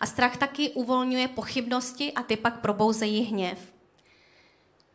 A 0.00 0.06
strach 0.06 0.36
taky 0.36 0.70
uvolňuje 0.70 1.28
pochybnosti 1.28 2.12
a 2.12 2.22
ty 2.22 2.36
pak 2.36 2.60
probouzejí 2.60 3.24
hněv. 3.24 3.72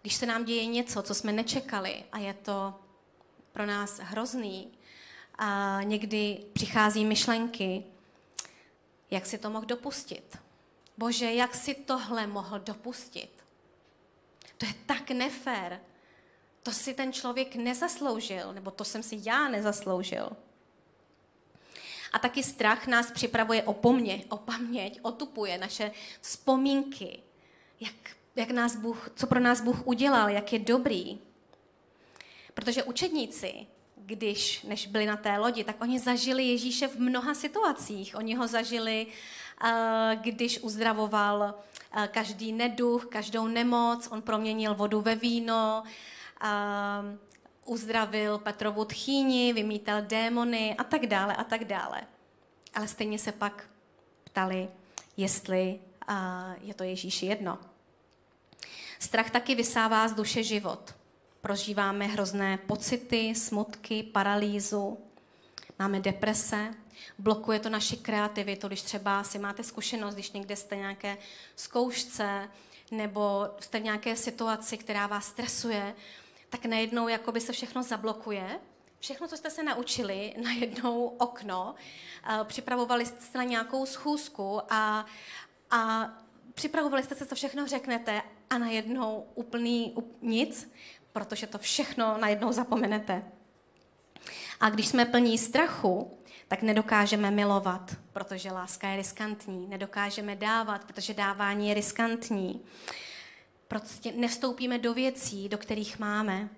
Když 0.01 0.15
se 0.15 0.25
nám 0.25 0.45
děje 0.45 0.65
něco, 0.65 1.01
co 1.03 1.15
jsme 1.15 1.31
nečekali 1.31 2.03
a 2.11 2.17
je 2.17 2.33
to 2.33 2.82
pro 3.53 3.65
nás 3.65 3.99
hrozný, 3.99 4.71
a 5.37 5.79
někdy 5.83 6.45
přichází 6.53 7.05
myšlenky, 7.05 7.83
jak 9.11 9.25
si 9.25 9.37
to 9.37 9.49
mohl 9.49 9.65
dopustit. 9.65 10.37
Bože, 10.97 11.33
jak 11.33 11.55
si 11.55 11.75
tohle 11.75 12.27
mohl 12.27 12.59
dopustit? 12.59 13.43
To 14.57 14.65
je 14.65 14.73
tak 14.85 15.11
nefér. 15.11 15.79
To 16.63 16.71
si 16.71 16.93
ten 16.93 17.13
člověk 17.13 17.55
nezasloužil, 17.55 18.53
nebo 18.53 18.71
to 18.71 18.83
jsem 18.83 19.03
si 19.03 19.19
já 19.23 19.49
nezasloužil. 19.49 20.29
A 22.13 22.19
taky 22.19 22.43
strach 22.43 22.87
nás 22.87 23.11
připravuje 23.11 23.63
o, 23.63 23.73
pomě, 23.73 24.23
o 24.29 24.37
paměť, 24.37 24.99
otupuje 25.01 25.57
naše 25.57 25.91
vzpomínky, 26.21 27.19
jak, 27.79 27.95
jak 28.35 28.51
nás 28.51 28.75
Bůh, 28.75 29.09
co 29.15 29.27
pro 29.27 29.39
nás 29.39 29.61
Bůh 29.61 29.87
udělal, 29.87 30.29
jak 30.29 30.53
je 30.53 30.59
dobrý. 30.59 31.19
Protože 32.53 32.83
učedníci, 32.83 33.67
když, 34.05 34.63
než 34.63 34.87
byli 34.87 35.05
na 35.05 35.17
té 35.17 35.37
lodi, 35.37 35.63
tak 35.63 35.81
oni 35.81 35.99
zažili 35.99 36.43
Ježíše 36.43 36.87
v 36.87 36.99
mnoha 36.99 37.33
situacích. 37.33 38.15
Oni 38.15 38.35
ho 38.35 38.47
zažili, 38.47 39.07
eh, 39.63 40.17
když 40.21 40.59
uzdravoval 40.59 41.53
eh, 41.95 42.07
každý 42.07 42.51
neduch, 42.51 43.05
každou 43.05 43.47
nemoc, 43.47 44.07
on 44.11 44.21
proměnil 44.21 44.75
vodu 44.75 45.01
ve 45.01 45.15
víno, 45.15 45.83
eh, 46.43 46.47
uzdravil 47.65 48.37
Petrovu 48.37 48.85
tchýni, 48.85 49.53
vymítal 49.53 50.01
démony 50.01 50.75
a 50.77 50.83
tak 50.83 51.05
dále 51.07 51.35
a 51.35 51.43
tak 51.43 51.65
dále. 51.65 52.01
Ale 52.73 52.87
stejně 52.87 53.19
se 53.19 53.31
pak 53.31 53.69
ptali, 54.23 54.69
jestli 55.17 55.79
je 56.61 56.73
to 56.73 56.83
Ježíši 56.83 57.25
jedno. 57.25 57.59
Strach 58.99 59.29
taky 59.29 59.55
vysává 59.55 60.07
z 60.07 60.13
duše 60.13 60.43
život. 60.43 60.95
Prožíváme 61.45 62.05
hrozné 62.05 62.57
pocity, 62.57 63.35
smutky, 63.35 64.03
paralýzu, 64.03 64.97
máme 65.79 65.99
deprese, 65.99 66.73
blokuje 67.17 67.59
to 67.59 67.69
naši 67.69 67.97
kreativitu, 67.97 68.67
když 68.67 68.81
třeba 68.81 69.23
si 69.23 69.39
máte 69.39 69.63
zkušenost, 69.63 70.13
když 70.13 70.31
někde 70.31 70.55
jste 70.55 70.75
nějaké 70.75 71.17
zkoušce 71.55 72.49
nebo 72.91 73.47
jste 73.59 73.79
v 73.79 73.83
nějaké 73.83 74.15
situaci, 74.15 74.77
která 74.77 75.07
vás 75.07 75.25
stresuje, 75.25 75.95
tak 76.49 76.65
najednou 76.65 77.07
jakoby 77.07 77.41
se 77.41 77.53
všechno 77.53 77.83
zablokuje. 77.83 78.59
Všechno, 78.99 79.27
co 79.27 79.37
jste 79.37 79.49
se 79.49 79.63
naučili, 79.63 80.33
najednou 80.43 81.05
okno. 81.05 81.75
Připravovali 82.43 83.05
jste 83.05 83.21
se 83.21 83.37
na 83.37 83.43
nějakou 83.43 83.85
schůzku 83.85 84.61
a, 84.69 85.05
a 85.71 86.09
připravovali 86.53 87.03
jste 87.03 87.15
se, 87.15 87.25
co 87.25 87.35
všechno 87.35 87.67
řeknete 87.67 88.21
a 88.49 88.57
najednou 88.57 89.27
úplný 89.35 89.91
up, 89.95 90.21
nic, 90.21 90.71
protože 91.13 91.47
to 91.47 91.57
všechno 91.57 92.17
najednou 92.17 92.51
zapomenete. 92.51 93.23
A 94.59 94.69
když 94.69 94.87
jsme 94.87 95.05
plní 95.05 95.37
strachu, 95.37 96.17
tak 96.47 96.61
nedokážeme 96.61 97.31
milovat, 97.31 97.95
protože 98.13 98.51
láska 98.51 98.87
je 98.87 98.97
riskantní. 98.97 99.67
Nedokážeme 99.67 100.35
dávat, 100.35 100.83
protože 100.83 101.13
dávání 101.13 101.69
je 101.69 101.73
riskantní. 101.73 102.61
Prostě 103.67 104.11
nevstoupíme 104.11 104.79
do 104.79 104.93
věcí, 104.93 105.49
do 105.49 105.57
kterých 105.57 105.99
máme, 105.99 106.49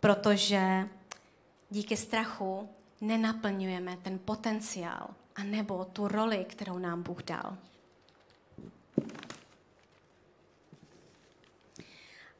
protože 0.00 0.88
díky 1.70 1.96
strachu 1.96 2.68
nenaplňujeme 3.00 3.96
ten 4.02 4.18
potenciál 4.18 5.08
a 5.36 5.42
nebo 5.42 5.84
tu 5.84 6.08
roli, 6.08 6.46
kterou 6.48 6.78
nám 6.78 7.02
Bůh 7.02 7.22
dal. 7.22 7.56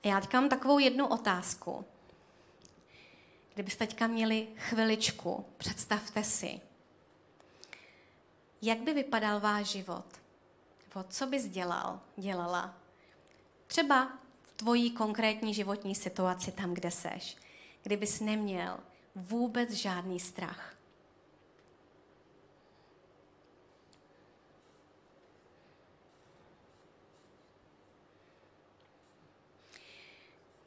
Já 0.04 0.20
teďka 0.20 0.40
mám 0.40 0.50
takovou 0.50 0.78
jednu 0.78 1.06
otázku. 1.06 1.84
Kdybyste 3.54 3.86
teďka 3.86 4.06
měli 4.06 4.48
chviličku, 4.56 5.44
představte 5.56 6.24
si, 6.24 6.60
jak 8.62 8.78
by 8.78 8.94
vypadal 8.94 9.40
váš 9.40 9.66
život? 9.66 10.04
Nebo 10.84 11.08
co 11.08 11.26
bys 11.26 11.46
dělal, 11.48 12.00
dělala? 12.16 12.74
Třeba 13.66 14.12
v 14.42 14.52
tvojí 14.56 14.90
konkrétní 14.90 15.54
životní 15.54 15.94
situaci 15.94 16.52
tam, 16.52 16.74
kde 16.74 16.90
seš. 16.90 17.36
Kdybys 17.82 18.20
neměl 18.20 18.78
vůbec 19.14 19.70
žádný 19.70 20.20
strach. 20.20 20.73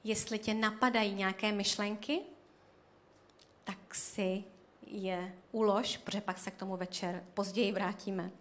Jestli 0.07 0.39
tě 0.39 0.53
napadají 0.53 1.13
nějaké 1.13 1.51
myšlenky, 1.51 2.19
tak 3.63 3.95
si 3.95 4.43
je 4.85 5.33
ulož, 5.51 5.97
protože 5.97 6.21
pak 6.21 6.39
se 6.39 6.51
k 6.51 6.55
tomu 6.55 6.77
večer 6.77 7.23
později 7.33 7.71
vrátíme. 7.71 8.31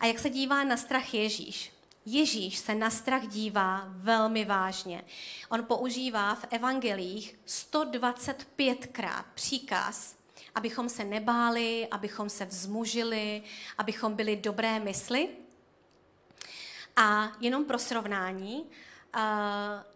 A 0.00 0.06
jak 0.06 0.18
se 0.18 0.30
dívá 0.30 0.64
na 0.64 0.76
strach 0.76 1.14
Ježíš? 1.14 1.72
Ježíš 2.06 2.58
se 2.58 2.74
na 2.74 2.90
strach 2.90 3.26
dívá 3.26 3.84
velmi 3.88 4.44
vážně. 4.44 5.04
On 5.48 5.64
používá 5.64 6.34
v 6.34 6.46
evangelích 6.50 7.38
125krát 7.46 9.24
příkaz, 9.34 10.16
abychom 10.54 10.88
se 10.88 11.04
nebáli, 11.04 11.88
abychom 11.90 12.30
se 12.30 12.44
vzmužili, 12.44 13.42
abychom 13.78 14.14
byli 14.14 14.36
dobré 14.36 14.80
mysli. 14.80 15.28
A 16.96 17.32
jenom 17.40 17.64
pro 17.64 17.78
srovnání, 17.78 18.66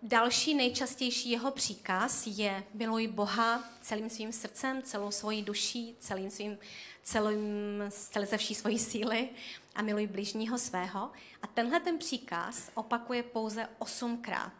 další 0.02 0.54
nejčastější 0.54 1.30
jeho 1.30 1.50
příkaz 1.50 2.26
je 2.26 2.64
miluj 2.74 3.06
Boha 3.06 3.64
celým 3.80 4.10
svým 4.10 4.32
srdcem, 4.32 4.82
celou 4.82 5.10
svojí 5.10 5.42
duší, 5.42 5.96
celým 5.98 6.30
svým, 6.30 6.58
celým, 7.02 7.42
celé 7.90 8.26
ze 8.26 8.36
vší 8.36 8.54
svojí 8.54 8.78
síly 8.78 9.28
a 9.74 9.82
miluj 9.82 10.06
bližního 10.06 10.58
svého. 10.58 11.10
A 11.42 11.46
tenhle 11.46 11.80
ten 11.80 11.98
příkaz 11.98 12.70
opakuje 12.74 13.22
pouze 13.22 13.68
osmkrát. 13.78 14.52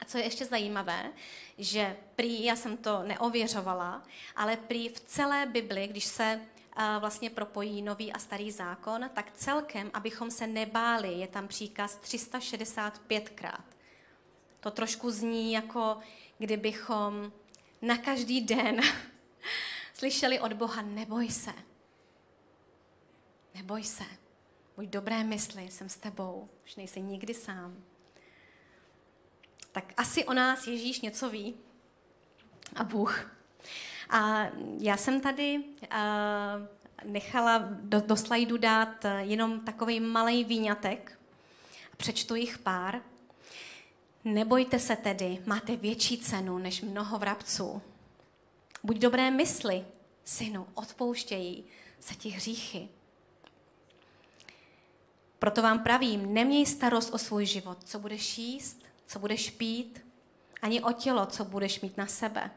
A 0.00 0.04
co 0.04 0.18
je 0.18 0.24
ještě 0.24 0.44
zajímavé, 0.44 1.12
že 1.58 1.96
prý, 2.16 2.44
já 2.44 2.56
jsem 2.56 2.76
to 2.76 3.02
neověřovala, 3.02 4.02
ale 4.36 4.56
prý 4.56 4.88
v 4.88 5.00
celé 5.00 5.46
Bibli, 5.46 5.88
když 5.88 6.04
se 6.04 6.40
vlastně 6.98 7.30
propojí 7.30 7.82
nový 7.82 8.12
a 8.12 8.18
starý 8.18 8.50
zákon, 8.50 9.10
tak 9.14 9.32
celkem, 9.32 9.90
abychom 9.94 10.30
se 10.30 10.46
nebáli, 10.46 11.12
je 11.12 11.26
tam 11.26 11.48
příkaz 11.48 12.00
365krát. 12.02 13.62
To 14.60 14.70
trošku 14.70 15.10
zní 15.10 15.52
jako 15.52 15.98
kdybychom 16.38 17.32
na 17.82 17.98
každý 17.98 18.40
den 18.40 18.80
slyšeli 19.94 20.40
od 20.40 20.52
Boha, 20.52 20.82
neboj 20.82 21.30
se. 21.30 21.52
Neboj 23.54 23.84
se. 23.84 24.04
Buď 24.76 24.86
dobré 24.86 25.24
mysli, 25.24 25.70
jsem 25.70 25.88
s 25.88 25.96
tebou. 25.96 26.48
Už 26.64 26.76
nejsi 26.76 27.00
nikdy 27.00 27.34
sám. 27.34 27.84
Tak 29.72 29.92
asi 29.96 30.24
o 30.24 30.34
nás 30.34 30.66
Ježíš 30.66 31.00
něco 31.00 31.30
ví. 31.30 31.54
A 32.76 32.84
Bůh. 32.84 33.41
A 34.12 34.46
já 34.78 34.96
jsem 34.96 35.20
tady 35.20 35.58
uh, 35.58 35.92
nechala 37.04 37.58
do, 37.80 38.00
do 38.00 38.16
slajdu 38.16 38.56
dát 38.56 39.04
eh, 39.04 39.20
jenom 39.20 39.60
takový 39.60 40.00
malý 40.00 40.44
výňatek. 40.44 41.18
Přečtu 41.96 42.34
jich 42.34 42.58
pár. 42.58 43.00
Nebojte 44.24 44.78
se 44.78 44.96
tedy, 44.96 45.38
máte 45.46 45.76
větší 45.76 46.18
cenu 46.18 46.58
než 46.58 46.82
mnoho 46.82 47.18
vrabců. 47.18 47.82
Buď 48.82 48.96
dobré 48.96 49.30
mysli, 49.30 49.84
synu, 50.24 50.66
odpouštějí 50.74 51.64
se 52.00 52.14
ti 52.14 52.28
hříchy. 52.28 52.88
Proto 55.38 55.62
vám 55.62 55.82
pravím, 55.82 56.34
neměj 56.34 56.66
starost 56.66 57.14
o 57.14 57.18
svůj 57.18 57.46
život, 57.46 57.78
co 57.84 57.98
budeš 57.98 58.38
jíst, 58.38 58.82
co 59.06 59.18
budeš 59.18 59.50
pít, 59.50 60.06
ani 60.62 60.82
o 60.82 60.92
tělo, 60.92 61.26
co 61.26 61.44
budeš 61.44 61.80
mít 61.80 61.96
na 61.96 62.06
sebe. 62.06 62.50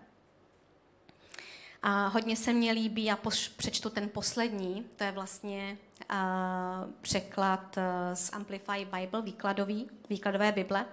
A 1.88 2.08
hodně 2.08 2.36
se 2.36 2.54
mně 2.54 2.72
líbí, 2.72 3.12
a 3.12 3.16
poš, 3.16 3.48
přečtu 3.48 3.90
ten 3.90 4.10
poslední, 4.10 4.86
to 4.96 5.04
je 5.04 5.12
vlastně 5.12 5.78
uh, 6.12 6.18
překlad 7.02 7.78
uh, 7.78 7.84
z 8.14 8.34
Amplify 8.34 8.86
Bible, 8.86 9.22
výkladový, 9.22 9.90
výkladové 10.10 10.52
Bible. 10.52 10.86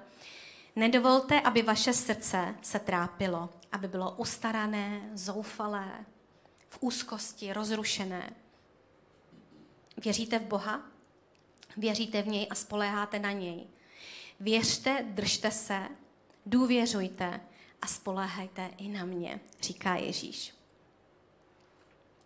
Nedovolte, 0.76 1.40
aby 1.40 1.62
vaše 1.62 1.92
srdce 1.92 2.54
se 2.62 2.78
trápilo, 2.78 3.50
aby 3.72 3.88
bylo 3.88 4.10
ustarané, 4.10 5.10
zoufalé, 5.14 6.04
v 6.68 6.78
úzkosti, 6.80 7.52
rozrušené. 7.52 8.32
Věříte 10.04 10.38
v 10.38 10.46
Boha? 10.46 10.82
Věříte 11.76 12.22
v 12.22 12.28
něj 12.28 12.46
a 12.50 12.54
spoléháte 12.54 13.18
na 13.18 13.32
něj. 13.32 13.66
Věřte, 14.40 15.04
držte 15.08 15.50
se, 15.50 15.88
důvěřujte 16.46 17.40
a 17.82 17.86
spoléhajte 17.86 18.70
i 18.76 18.88
na 18.88 19.04
mě, 19.04 19.40
říká 19.62 19.94
Ježíš. 19.96 20.61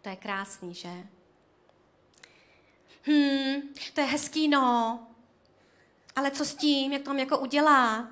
To 0.06 0.10
je 0.10 0.16
krásný, 0.16 0.74
že? 0.74 0.88
Hm, 3.06 3.74
to 3.94 4.00
je 4.00 4.06
hezký, 4.06 4.48
no. 4.48 5.06
Ale 6.16 6.30
co 6.30 6.44
s 6.44 6.54
tím, 6.54 6.92
jak 6.92 7.02
to 7.02 7.10
mám 7.10 7.18
jako 7.18 7.38
udělat? 7.38 8.08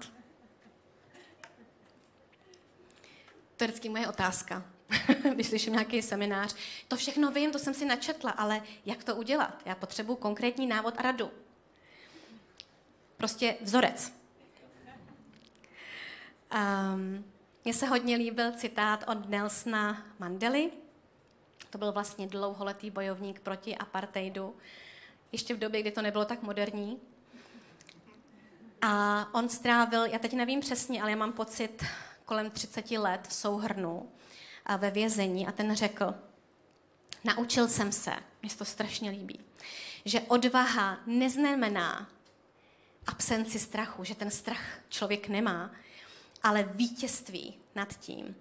To 3.56 3.64
je 3.64 3.68
vždycky 3.68 3.88
moje 3.88 4.08
otázka, 4.08 4.64
když 5.34 5.46
slyším 5.46 5.72
nějaký 5.72 6.02
seminář. 6.02 6.54
To 6.88 6.96
všechno 6.96 7.30
vím, 7.30 7.52
to 7.52 7.58
jsem 7.58 7.74
si 7.74 7.84
načetla, 7.84 8.30
ale 8.30 8.62
jak 8.86 9.04
to 9.04 9.16
udělat? 9.16 9.62
Já 9.64 9.74
potřebuji 9.74 10.16
konkrétní 10.16 10.66
návod 10.66 10.94
a 10.96 11.02
radu. 11.02 11.30
Prostě 13.16 13.56
vzorec. 13.60 14.12
Um, 16.54 17.32
mně 17.64 17.74
se 17.74 17.86
hodně 17.86 18.16
líbil 18.16 18.52
citát 18.52 19.04
od 19.08 19.28
Nelsona 19.28 20.06
Mandely. 20.18 20.83
To 21.74 21.78
byl 21.78 21.92
vlastně 21.92 22.26
dlouholetý 22.26 22.90
bojovník 22.90 23.40
proti 23.40 23.76
apartheidu, 23.76 24.56
ještě 25.32 25.54
v 25.54 25.58
době, 25.58 25.80
kdy 25.80 25.90
to 25.90 26.02
nebylo 26.02 26.24
tak 26.24 26.42
moderní. 26.42 27.00
A 28.82 29.26
on 29.34 29.48
strávil, 29.48 30.04
já 30.04 30.18
teď 30.18 30.32
nevím 30.32 30.60
přesně, 30.60 31.02
ale 31.02 31.10
já 31.10 31.16
mám 31.16 31.32
pocit, 31.32 31.84
kolem 32.24 32.50
30 32.50 32.90
let 32.90 33.28
v 33.28 33.32
souhrnu 33.32 34.12
a 34.66 34.76
ve 34.76 34.90
vězení 34.90 35.46
a 35.46 35.52
ten 35.52 35.76
řekl, 35.76 36.14
naučil 37.24 37.68
jsem 37.68 37.92
se, 37.92 38.12
mě 38.42 38.50
to 38.58 38.64
strašně 38.64 39.10
líbí, 39.10 39.40
že 40.04 40.20
odvaha 40.20 40.98
neznamená 41.06 42.08
absenci 43.06 43.58
strachu, 43.58 44.04
že 44.04 44.14
ten 44.14 44.30
strach 44.30 44.78
člověk 44.88 45.28
nemá, 45.28 45.70
ale 46.42 46.62
vítězství 46.62 47.63
nad 47.74 47.98
tím. 47.98 48.36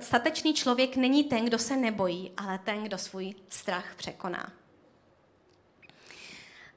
Statečný 0.00 0.54
člověk 0.54 0.96
není 0.96 1.24
ten, 1.24 1.44
kdo 1.44 1.58
se 1.58 1.76
nebojí, 1.76 2.32
ale 2.36 2.58
ten, 2.58 2.84
kdo 2.84 2.98
svůj 2.98 3.34
strach 3.48 3.94
překoná. 3.96 4.52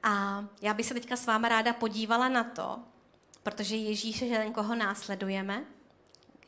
A 0.02 0.44
já 0.62 0.74
bych 0.74 0.86
se 0.86 0.94
teďka 0.94 1.16
s 1.16 1.26
váma 1.26 1.48
ráda 1.48 1.72
podívala 1.72 2.28
na 2.28 2.44
to, 2.44 2.78
protože 3.42 3.76
Ježíš 3.76 4.22
je 4.22 4.38
ten, 4.38 4.52
koho 4.52 4.74
následujeme, 4.74 5.64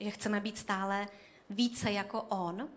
že 0.01 0.11
chceme 0.11 0.41
být 0.41 0.59
stále 0.59 1.09
více 1.51 1.93
jako 1.93 2.23
on, 2.23 2.69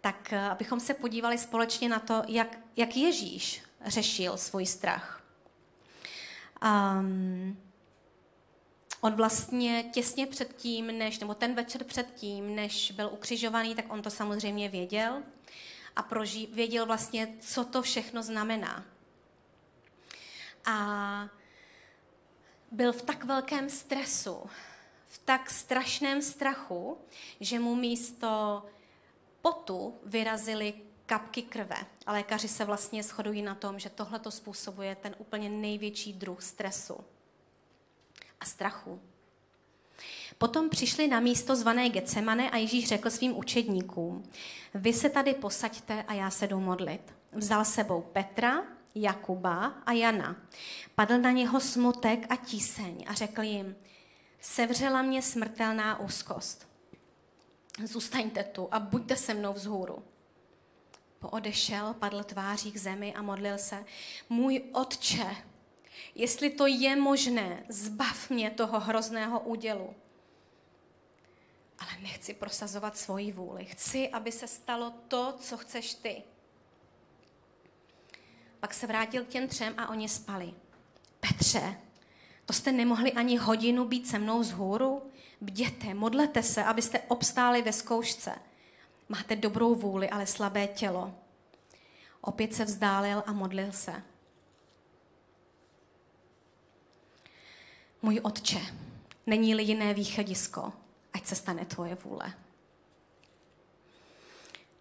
tak 0.00 0.32
eh, 0.32 0.48
abychom 0.48 0.80
se 0.80 0.94
podívali 0.94 1.38
společně 1.38 1.88
na 1.88 1.98
to, 1.98 2.22
jak, 2.28 2.58
jak 2.76 2.96
Ježíš 2.96 3.62
řešil 3.86 4.36
svůj 4.36 4.66
strach. 4.66 5.22
Um, 6.64 7.63
on 9.04 9.14
vlastně 9.14 9.84
těsně 9.92 10.26
předtím, 10.26 10.86
než, 10.98 11.18
nebo 11.18 11.34
ten 11.34 11.54
večer 11.54 11.84
předtím, 11.84 12.54
než 12.54 12.90
byl 12.90 13.10
ukřižovaný, 13.12 13.74
tak 13.74 13.92
on 13.92 14.02
to 14.02 14.10
samozřejmě 14.10 14.68
věděl 14.68 15.22
a 15.96 16.02
proží, 16.02 16.46
věděl 16.46 16.86
vlastně, 16.86 17.36
co 17.40 17.64
to 17.64 17.82
všechno 17.82 18.22
znamená. 18.22 18.84
A 20.64 21.28
byl 22.70 22.92
v 22.92 23.02
tak 23.02 23.24
velkém 23.24 23.70
stresu, 23.70 24.50
v 25.06 25.18
tak 25.18 25.50
strašném 25.50 26.22
strachu, 26.22 26.98
že 27.40 27.58
mu 27.58 27.74
místo 27.74 28.62
potu 29.42 29.98
vyrazily 30.04 30.74
kapky 31.06 31.42
krve. 31.42 31.76
A 32.06 32.12
lékaři 32.12 32.48
se 32.48 32.64
vlastně 32.64 33.02
shodují 33.02 33.42
na 33.42 33.54
tom, 33.54 33.78
že 33.78 33.90
tohle 33.90 34.18
to 34.18 34.30
způsobuje 34.30 34.96
ten 34.96 35.14
úplně 35.18 35.48
největší 35.48 36.12
druh 36.12 36.42
stresu 36.42 37.04
a 38.44 38.46
strachu. 38.46 39.00
Potom 40.38 40.70
přišli 40.70 41.08
na 41.08 41.20
místo 41.20 41.56
zvané 41.56 41.88
Getsemane 41.88 42.50
a 42.50 42.56
Ježíš 42.56 42.88
řekl 42.88 43.10
svým 43.10 43.36
učedníkům, 43.36 44.22
vy 44.74 44.92
se 44.92 45.10
tady 45.10 45.34
posaďte 45.34 46.02
a 46.02 46.12
já 46.12 46.30
se 46.30 46.46
jdu 46.46 46.60
modlit. 46.60 47.14
Vzal 47.32 47.64
sebou 47.64 48.02
Petra, 48.02 48.62
Jakuba 48.94 49.64
a 49.86 49.92
Jana. 49.92 50.36
Padl 50.94 51.18
na 51.18 51.30
něho 51.30 51.60
smutek 51.60 52.26
a 52.32 52.36
tíseň 52.36 53.04
a 53.08 53.14
řekl 53.14 53.42
jim, 53.42 53.76
sevřela 54.40 55.02
mě 55.02 55.22
smrtelná 55.22 56.00
úzkost. 56.00 56.68
Zůstaňte 57.84 58.44
tu 58.44 58.68
a 58.70 58.80
buďte 58.80 59.16
se 59.16 59.34
mnou 59.34 59.52
vzhůru. 59.52 60.02
Poodešel, 61.18 61.94
padl 61.94 62.22
tváří 62.22 62.72
k 62.72 62.76
zemi 62.76 63.14
a 63.14 63.22
modlil 63.22 63.58
se. 63.58 63.84
Můj 64.28 64.62
otče, 64.72 65.36
jestli 66.14 66.50
to 66.50 66.66
je 66.66 66.96
možné, 66.96 67.64
zbav 67.68 68.30
mě 68.30 68.50
toho 68.50 68.80
hrozného 68.80 69.40
údělu. 69.40 69.94
Ale 71.78 71.90
nechci 72.02 72.34
prosazovat 72.34 72.98
svoji 72.98 73.32
vůli. 73.32 73.64
Chci, 73.64 74.08
aby 74.08 74.32
se 74.32 74.46
stalo 74.46 74.94
to, 75.08 75.34
co 75.40 75.56
chceš 75.56 75.94
ty. 75.94 76.22
Pak 78.60 78.74
se 78.74 78.86
vrátil 78.86 79.24
k 79.24 79.28
těm 79.28 79.48
třem 79.48 79.74
a 79.76 79.88
oni 79.88 80.08
spali. 80.08 80.54
Petře, 81.20 81.76
to 82.46 82.52
jste 82.52 82.72
nemohli 82.72 83.12
ani 83.12 83.36
hodinu 83.36 83.84
být 83.84 84.08
se 84.08 84.18
mnou 84.18 84.42
z 84.42 84.50
hůru? 84.50 85.10
Bděte, 85.40 85.94
modlete 85.94 86.42
se, 86.42 86.64
abyste 86.64 86.98
obstáli 86.98 87.62
ve 87.62 87.72
zkoušce. 87.72 88.34
Máte 89.08 89.36
dobrou 89.36 89.74
vůli, 89.74 90.10
ale 90.10 90.26
slabé 90.26 90.66
tělo. 90.66 91.14
Opět 92.20 92.54
se 92.54 92.64
vzdálil 92.64 93.22
a 93.26 93.32
modlil 93.32 93.72
se. 93.72 94.02
Můj 98.04 98.20
otče, 98.22 98.60
není-li 99.26 99.62
jiné 99.62 99.94
východisko, 99.94 100.72
ať 101.12 101.26
se 101.26 101.34
stane 101.34 101.64
tvoje 101.64 101.94
vůle. 101.94 102.34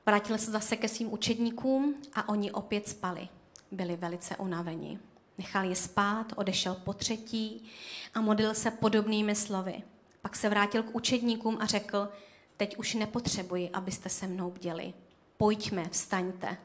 Vrátil 0.05 0.37
se 0.37 0.51
zase 0.51 0.75
ke 0.75 0.87
svým 0.87 1.13
učedníkům 1.13 1.95
a 2.13 2.29
oni 2.29 2.51
opět 2.51 2.89
spali. 2.89 3.27
Byli 3.71 3.95
velice 3.95 4.37
unaveni. 4.37 4.99
Nechal 5.37 5.63
je 5.63 5.75
spát, 5.75 6.33
odešel 6.35 6.75
po 6.75 6.93
třetí 6.93 7.69
a 8.13 8.21
modlil 8.21 8.53
se 8.53 8.71
podobnými 8.71 9.35
slovy. 9.35 9.83
Pak 10.21 10.35
se 10.35 10.49
vrátil 10.49 10.83
k 10.83 10.95
učedníkům 10.95 11.57
a 11.61 11.65
řekl, 11.65 12.09
teď 12.57 12.77
už 12.77 12.93
nepotřebuji, 12.93 13.69
abyste 13.69 14.09
se 14.09 14.27
mnou 14.27 14.51
bděli. 14.51 14.93
Pojďme, 15.37 15.89
vstaňte. 15.89 16.57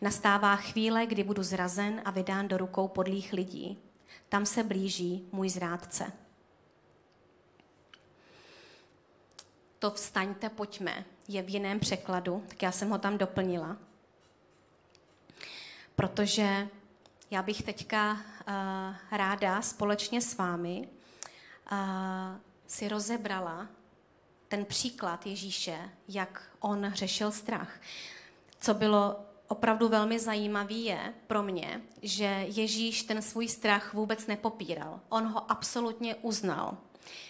Nastává 0.00 0.56
chvíle, 0.56 1.06
kdy 1.06 1.24
budu 1.24 1.42
zrazen 1.42 2.02
a 2.04 2.10
vydán 2.10 2.48
do 2.48 2.58
rukou 2.58 2.88
podlých 2.88 3.32
lidí. 3.32 3.78
Tam 4.34 4.46
se 4.46 4.62
blíží 4.62 5.28
můj 5.32 5.50
zrádce. 5.50 6.12
To 9.78 9.90
vstaňte, 9.90 10.48
pojďme 10.48 11.04
je 11.28 11.42
v 11.42 11.48
jiném 11.48 11.80
překladu, 11.80 12.44
tak 12.48 12.62
já 12.62 12.72
jsem 12.72 12.90
ho 12.90 12.98
tam 12.98 13.18
doplnila. 13.18 13.76
Protože 15.96 16.68
já 17.30 17.42
bych 17.42 17.62
teďka 17.62 18.12
uh, 18.12 18.18
ráda 19.10 19.62
společně 19.62 20.20
s 20.20 20.36
vámi 20.36 20.88
uh, 21.72 21.78
si 22.66 22.88
rozebrala 22.88 23.68
ten 24.48 24.64
příklad 24.64 25.26
Ježíše, 25.26 25.90
jak 26.08 26.42
on 26.60 26.92
řešil 26.94 27.32
strach. 27.32 27.80
Co 28.60 28.74
bylo 28.74 29.26
opravdu 29.48 29.88
velmi 29.88 30.18
zajímavé 30.18 30.74
je 30.74 31.14
pro 31.26 31.42
mě, 31.42 31.80
že 32.02 32.46
Ježíš 32.48 33.02
ten 33.02 33.22
svůj 33.22 33.48
strach 33.48 33.94
vůbec 33.94 34.26
nepopíral. 34.26 35.00
On 35.08 35.26
ho 35.26 35.50
absolutně 35.50 36.14
uznal. 36.14 36.76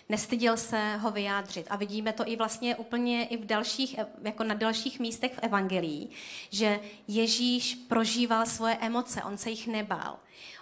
Nestyděl 0.08 0.56
se 0.56 0.96
ho 0.96 1.10
vyjádřit. 1.10 1.66
A 1.70 1.76
vidíme 1.76 2.12
to 2.12 2.28
i 2.28 2.36
vlastně 2.36 2.76
úplně 2.76 3.24
i 3.24 3.36
v 3.36 3.46
dalších, 3.46 3.98
jako 4.22 4.44
na 4.44 4.54
dalších 4.54 5.00
místech 5.00 5.34
v 5.34 5.38
Evangelii, 5.42 6.08
že 6.50 6.80
Ježíš 7.08 7.74
prožíval 7.74 8.46
svoje 8.46 8.76
emoce, 8.76 9.22
on 9.22 9.38
se 9.38 9.50
jich 9.50 9.66
nebál. 9.66 10.16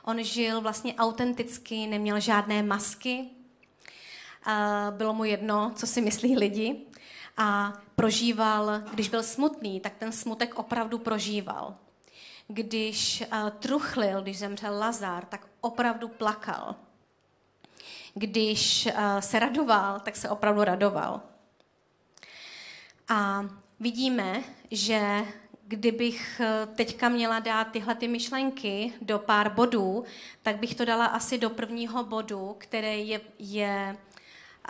On 0.05 0.23
žil 0.23 0.61
vlastně 0.61 0.95
autenticky, 0.95 1.87
neměl 1.87 2.21
žádné 2.21 2.63
masky, 2.63 3.25
bylo 4.91 5.15
mu 5.15 5.25
jedno, 5.25 5.73
co 5.75 5.87
si 5.87 6.01
myslí 6.01 6.37
lidi 6.37 6.87
a 7.37 7.73
prožíval, 7.97 8.83
když 8.95 9.09
byl 9.09 9.23
smutný, 9.23 9.81
tak 9.81 9.93
ten 9.99 10.13
smutek 10.13 10.55
opravdu 10.55 10.99
prožíval. 10.99 11.75
Když 12.49 13.25
truchlil, 13.59 14.23
když 14.23 14.39
zemřel 14.39 14.79
Lazar, 14.79 15.25
tak 15.25 15.47
opravdu 15.61 16.09
plakal 16.09 16.77
když 18.15 18.87
eh, 18.87 19.23
se 19.23 19.39
radoval, 19.39 20.01
tak 20.01 20.17
se 20.17 20.29
opravdu 20.29 20.65
radoval. 20.65 21.23
A 23.09 23.45
vidíme, 23.81 24.43
že 24.71 25.25
kdybych 25.67 26.41
eh, 26.41 26.67
teďka 26.75 27.09
měla 27.09 27.39
dát 27.39 27.65
tyhle 27.65 27.95
ty 27.95 28.09
myšlenky 28.09 28.93
do 29.03 29.19
pár 29.19 29.55
bodů, 29.55 30.05
tak 30.43 30.57
bych 30.57 30.75
to 30.75 30.85
dala 30.85 31.07
asi 31.07 31.39
do 31.39 31.51
prvního 31.51 32.05
bodu, 32.05 32.57
který 32.59 33.09
je, 33.09 33.21
je 33.39 33.97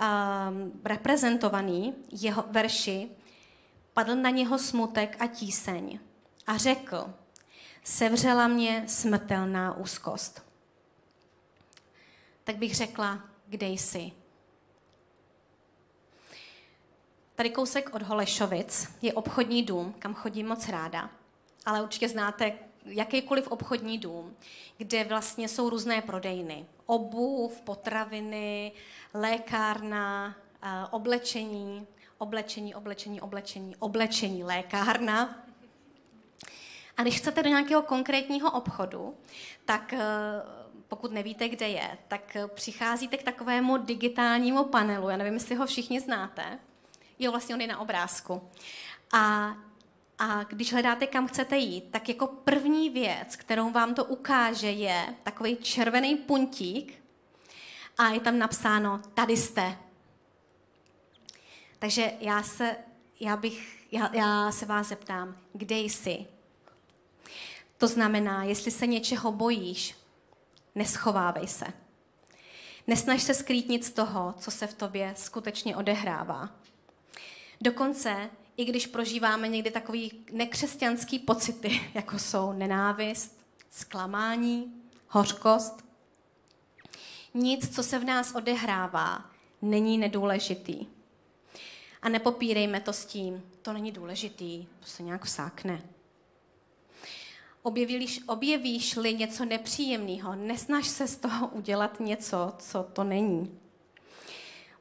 um, 0.00 0.80
reprezentovaný, 0.84 1.94
jeho 2.10 2.44
verši. 2.50 3.10
Padl 3.92 4.14
na 4.14 4.30
něho 4.30 4.58
smutek 4.58 5.16
a 5.20 5.26
tíseň 5.26 5.98
a 6.46 6.56
řekl, 6.56 7.14
sevřela 7.84 8.48
mě 8.48 8.84
smrtelná 8.86 9.76
úzkost. 9.76 10.46
Tak 12.44 12.56
bych 12.56 12.74
řekla, 12.74 13.24
kde 13.46 13.66
jsi. 13.66 14.12
Tady 17.34 17.50
kousek 17.50 17.94
od 17.94 18.02
Holešovic 18.02 18.88
je 19.02 19.12
obchodní 19.12 19.62
dům, 19.62 19.94
kam 19.98 20.14
chodím 20.14 20.48
moc 20.48 20.68
ráda. 20.68 21.10
Ale 21.66 21.82
určitě 21.82 22.08
znáte 22.08 22.52
jakýkoliv 22.84 23.48
obchodní 23.48 23.98
dům, 23.98 24.36
kde 24.76 25.04
vlastně 25.04 25.48
jsou 25.48 25.70
různé 25.70 26.02
prodejny. 26.02 26.66
Obuv, 26.86 27.60
potraviny, 27.60 28.72
lékárna, 29.14 30.36
oblečení, 30.90 31.86
oblečení, 32.18 32.74
oblečení, 32.74 33.20
oblečení, 33.20 33.76
oblečení, 33.76 34.44
lékárna. 34.44 35.44
A 36.96 37.02
když 37.02 37.18
chcete 37.18 37.42
do 37.42 37.48
nějakého 37.48 37.82
konkrétního 37.82 38.50
obchodu, 38.50 39.14
tak 39.64 39.94
pokud 40.88 41.12
nevíte, 41.12 41.48
kde 41.48 41.68
je, 41.68 41.98
tak 42.08 42.36
přicházíte 42.54 43.16
k 43.16 43.22
takovému 43.22 43.76
digitálnímu 43.76 44.64
panelu. 44.64 45.08
Já 45.08 45.16
nevím, 45.16 45.34
jestli 45.34 45.54
ho 45.54 45.66
všichni 45.66 46.00
znáte. 46.00 46.58
Jo, 47.18 47.30
vlastně 47.30 47.54
on 47.54 47.60
je 47.60 47.66
na 47.66 47.78
obrázku. 47.78 48.50
A, 49.12 49.54
a 50.22 50.44
když 50.44 50.72
hledáte, 50.72 51.06
kam 51.06 51.28
chcete 51.28 51.56
jít, 51.56 51.84
tak 51.90 52.08
jako 52.08 52.26
první 52.26 52.90
věc, 52.90 53.36
kterou 53.36 53.70
vám 53.70 53.94
to 53.94 54.04
ukáže, 54.04 54.70
je 54.70 55.14
takový 55.22 55.56
červený 55.56 56.16
puntík 56.16 57.04
a 57.98 58.08
je 58.08 58.20
tam 58.20 58.38
napsáno, 58.38 59.00
tady 59.14 59.36
jste. 59.36 59.78
Takže 61.78 62.12
já 62.20 62.42
se, 62.42 62.76
já 63.20 63.36
bych, 63.36 63.86
já, 63.92 64.10
já 64.16 64.52
se 64.52 64.66
vás 64.66 64.88
zeptám, 64.88 65.36
kde 65.52 65.78
jsi? 65.78 66.26
To 67.78 67.88
znamená, 67.88 68.44
jestli 68.44 68.70
se 68.70 68.86
něčeho 68.86 69.32
bojíš, 69.32 69.96
neschovávej 70.74 71.48
se. 71.48 71.66
Nesnaž 72.86 73.22
se 73.22 73.34
skrýt 73.34 73.68
nic 73.68 73.90
toho, 73.90 74.34
co 74.38 74.50
se 74.50 74.66
v 74.66 74.74
tobě 74.74 75.14
skutečně 75.16 75.76
odehrává. 75.76 76.50
Dokonce, 77.60 78.30
i 78.56 78.64
když 78.64 78.86
prožíváme 78.86 79.48
někdy 79.48 79.70
takový 79.70 80.24
nekřesťanský 80.32 81.18
pocity, 81.18 81.80
jako 81.94 82.18
jsou 82.18 82.52
nenávist, 82.52 83.46
zklamání, 83.70 84.74
hořkost, 85.08 85.84
nic, 87.34 87.74
co 87.74 87.82
se 87.82 87.98
v 87.98 88.04
nás 88.04 88.34
odehrává, 88.34 89.30
není 89.62 89.98
nedůležitý. 89.98 90.86
A 92.02 92.08
nepopírejme 92.08 92.80
to 92.80 92.92
s 92.92 93.04
tím, 93.04 93.42
to 93.62 93.72
není 93.72 93.92
důležitý, 93.92 94.66
to 94.80 94.86
se 94.86 95.02
nějak 95.02 95.24
vsákne. 95.24 95.82
Objevíš, 97.62 98.20
objevíš-li 98.26 99.14
něco 99.14 99.44
nepříjemného, 99.44 100.34
nesnaž 100.34 100.88
se 100.88 101.08
z 101.08 101.16
toho 101.16 101.48
udělat 101.48 102.00
něco, 102.00 102.52
co 102.58 102.82
to 102.92 103.04
není. 103.04 103.61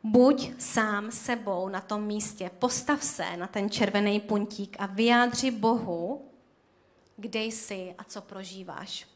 Buď 0.04 0.52
sám 0.60 1.12
sebou 1.12 1.70
na 1.70 1.82
tom 1.82 2.04
místě, 2.04 2.52
postav 2.60 3.04
se 3.04 3.38
na 3.38 3.48
ten 3.48 3.70
červený 3.70 4.20
puntík 4.20 4.76
a 4.80 4.86
vyjádři 4.86 5.52
Bohu, 5.52 6.30
kde 7.18 7.44
jsi 7.44 7.96
a 7.98 8.04
co 8.04 8.22
prožíváš. 8.22 9.08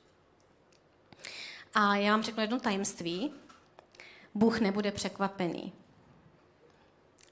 A 1.74 1.96
já 1.96 2.12
vám 2.12 2.24
řeknu 2.24 2.42
jedno 2.42 2.60
tajemství. 2.60 3.34
Bůh 4.34 4.60
nebude 4.60 4.92
překvapený. 4.92 5.74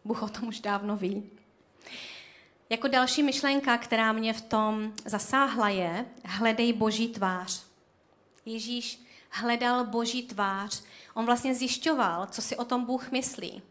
Bůh 0.06 0.24
o 0.24 0.30
tom 0.30 0.48
už 0.48 0.60
dávno 0.60 0.98
ví. 0.98 1.30
Jako 2.70 2.88
další 2.88 3.24
myšlenka, 3.24 3.78
která 3.78 4.12
mě 4.12 4.34
v 4.34 4.42
tom 4.42 4.94
zasáhla, 5.06 5.70
je 5.70 6.06
hledej 6.26 6.74
boží 6.74 7.08
tvář. 7.08 7.63
Ježíš 8.46 9.06
hledal 9.30 9.86
boží 9.86 10.24
tvář. 10.24 10.84
On 11.13 11.26
vlastně 11.26 11.56
zjišťoval, 11.56 12.28
co 12.32 12.41
si 12.41 12.58
o 12.58 12.65
tom 12.65 12.86
Bůh 12.86 13.12
myslí. 13.12 13.62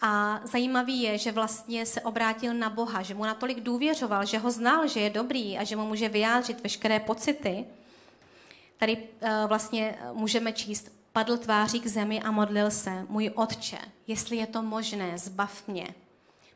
A 0.00 0.40
zajímavý 0.44 1.02
je, 1.02 1.18
že 1.18 1.32
vlastně 1.32 1.86
se 1.86 2.00
obrátil 2.00 2.54
na 2.54 2.70
Boha, 2.70 3.02
že 3.02 3.14
mu 3.14 3.24
natolik 3.24 3.60
důvěřoval, 3.60 4.26
že 4.26 4.38
ho 4.38 4.50
znal, 4.50 4.88
že 4.88 5.00
je 5.00 5.10
dobrý 5.10 5.58
a 5.58 5.64
že 5.64 5.76
mu 5.76 5.86
může 5.86 6.08
vyjádřit 6.08 6.60
veškeré 6.60 7.00
pocity. 7.00 7.64
Tady 8.76 8.96
uh, 8.96 9.28
vlastně 9.46 9.98
můžeme 10.12 10.52
číst, 10.52 10.92
padl 11.12 11.36
tváří 11.36 11.80
k 11.80 11.86
zemi 11.86 12.22
a 12.22 12.30
modlil 12.30 12.70
se, 12.70 13.06
můj 13.08 13.30
otče, 13.34 13.78
jestli 14.06 14.36
je 14.36 14.46
to 14.46 14.62
možné, 14.62 15.18
zbav 15.18 15.68
mě. 15.68 15.94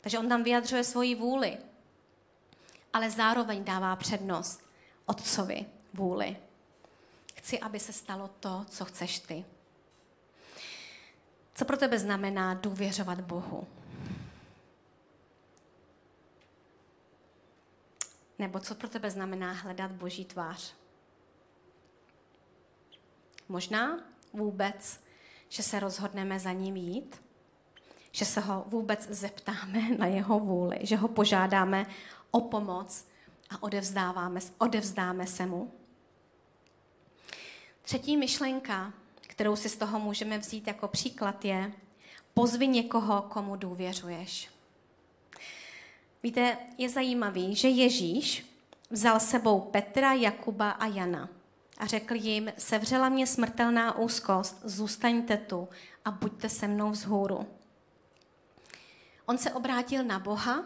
Takže 0.00 0.18
on 0.18 0.28
tam 0.28 0.42
vyjadřuje 0.42 0.84
svoji 0.84 1.14
vůli, 1.14 1.56
ale 2.92 3.10
zároveň 3.10 3.64
dává 3.64 3.96
přednost 3.96 4.60
otcovi 5.06 5.66
vůli. 5.94 6.36
Chci, 7.34 7.60
aby 7.60 7.80
se 7.80 7.92
stalo 7.92 8.30
to, 8.40 8.64
co 8.68 8.84
chceš 8.84 9.18
ty. 9.18 9.44
Co 11.56 11.64
pro 11.64 11.76
tebe 11.76 11.98
znamená 11.98 12.54
důvěřovat 12.54 13.20
Bohu? 13.20 13.66
Nebo 18.38 18.60
co 18.60 18.74
pro 18.74 18.88
tebe 18.88 19.10
znamená 19.10 19.52
hledat 19.52 19.90
Boží 19.90 20.24
tvář? 20.24 20.74
Možná 23.48 24.00
vůbec, 24.32 25.00
že 25.48 25.62
se 25.62 25.80
rozhodneme 25.80 26.40
za 26.40 26.52
ním 26.52 26.76
jít, 26.76 27.22
že 28.12 28.24
se 28.24 28.40
ho 28.40 28.64
vůbec 28.66 29.08
zeptáme 29.08 29.90
na 29.98 30.06
jeho 30.06 30.38
vůli, 30.38 30.78
že 30.80 30.96
ho 30.96 31.08
požádáme 31.08 31.86
o 32.30 32.40
pomoc 32.40 33.08
a 33.50 33.62
odevzdáváme, 33.62 34.40
odevzdáme 34.58 35.26
se 35.26 35.46
mu. 35.46 35.74
Třetí 37.82 38.16
myšlenka, 38.16 38.92
kterou 39.36 39.56
si 39.56 39.68
z 39.68 39.76
toho 39.76 39.98
můžeme 39.98 40.38
vzít 40.38 40.66
jako 40.66 40.88
příklad, 40.88 41.44
je 41.44 41.72
pozvi 42.34 42.68
někoho, 42.68 43.22
komu 43.22 43.56
důvěřuješ. 43.56 44.50
Víte, 46.22 46.58
je 46.78 46.88
zajímavý, 46.88 47.54
že 47.54 47.68
Ježíš 47.68 48.46
vzal 48.90 49.20
sebou 49.20 49.60
Petra, 49.60 50.12
Jakuba 50.12 50.70
a 50.70 50.86
Jana 50.86 51.28
a 51.78 51.86
řekl 51.86 52.14
jim, 52.14 52.52
sevřela 52.58 53.08
mě 53.08 53.26
smrtelná 53.26 53.98
úzkost, 53.98 54.60
zůstaňte 54.64 55.36
tu 55.36 55.68
a 56.04 56.10
buďte 56.10 56.48
se 56.48 56.68
mnou 56.68 56.90
vzhůru. 56.90 57.46
On 59.26 59.38
se 59.38 59.52
obrátil 59.52 60.04
na 60.04 60.18
Boha, 60.18 60.64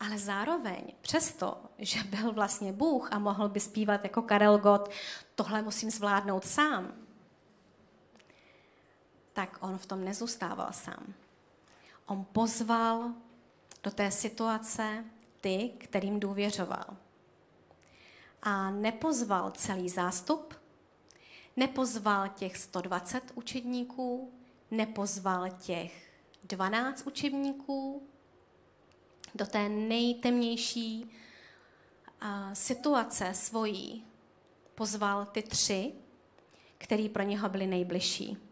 ale 0.00 0.18
zároveň 0.18 0.82
přesto, 1.00 1.62
že 1.78 2.04
byl 2.04 2.32
vlastně 2.32 2.72
Bůh 2.72 3.12
a 3.12 3.18
mohl 3.18 3.48
by 3.48 3.60
zpívat 3.60 4.04
jako 4.04 4.22
Karel 4.22 4.58
Gott, 4.58 4.90
tohle 5.34 5.62
musím 5.62 5.90
zvládnout 5.90 6.44
sám, 6.44 7.01
tak 9.32 9.58
on 9.60 9.78
v 9.78 9.86
tom 9.86 10.04
nezůstával 10.04 10.72
sám. 10.72 11.14
On 12.06 12.26
pozval 12.32 13.12
do 13.82 13.90
té 13.90 14.10
situace 14.10 15.04
ty, 15.40 15.70
kterým 15.78 16.20
důvěřoval. 16.20 16.96
A 18.42 18.70
nepozval 18.70 19.50
celý 19.50 19.88
zástup, 19.88 20.54
nepozval 21.56 22.28
těch 22.28 22.56
120 22.56 23.32
učedníků, 23.34 24.32
nepozval 24.70 25.50
těch 25.50 26.10
12 26.44 27.06
učebníků 27.06 28.02
do 29.34 29.46
té 29.46 29.68
nejtemnější 29.68 31.10
situace 32.52 33.34
svojí 33.34 34.04
pozval 34.74 35.26
ty 35.26 35.42
tři, 35.42 35.92
který 36.78 37.08
pro 37.08 37.22
něho 37.22 37.48
byli 37.48 37.66
nejbližší. 37.66 38.51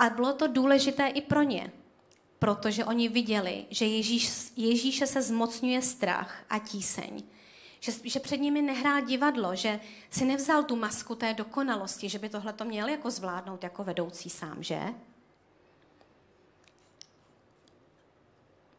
A 0.00 0.10
bylo 0.10 0.32
to 0.32 0.46
důležité 0.46 1.06
i 1.06 1.20
pro 1.20 1.42
ně, 1.42 1.72
protože 2.38 2.84
oni 2.84 3.08
viděli, 3.08 3.66
že 3.70 3.84
Ježíš, 3.84 4.52
Ježíše 4.56 5.06
se 5.06 5.22
zmocňuje 5.22 5.82
strach 5.82 6.44
a 6.50 6.58
tíseň. 6.58 7.22
Že, 7.80 7.92
že 8.04 8.20
před 8.20 8.36
nimi 8.36 8.62
nehrál 8.62 9.00
divadlo, 9.00 9.54
že 9.54 9.80
si 10.10 10.24
nevzal 10.24 10.64
tu 10.64 10.76
masku 10.76 11.14
té 11.14 11.34
dokonalosti, 11.34 12.08
že 12.08 12.18
by 12.18 12.28
tohle 12.28 12.52
to 12.52 12.64
měl 12.64 12.88
jako 12.88 13.10
zvládnout 13.10 13.62
jako 13.62 13.84
vedoucí 13.84 14.30
sám, 14.30 14.62
že? 14.62 14.80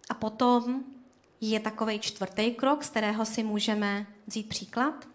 A 0.10 0.14
potom 0.14 0.84
je 1.42 1.60
takový 1.60 2.00
čtvrtý 2.00 2.52
krok, 2.52 2.84
z 2.84 2.90
kterého 2.90 3.26
si 3.26 3.44
můžeme 3.44 4.06
vzít 4.28 4.50
příklad. 4.50 5.08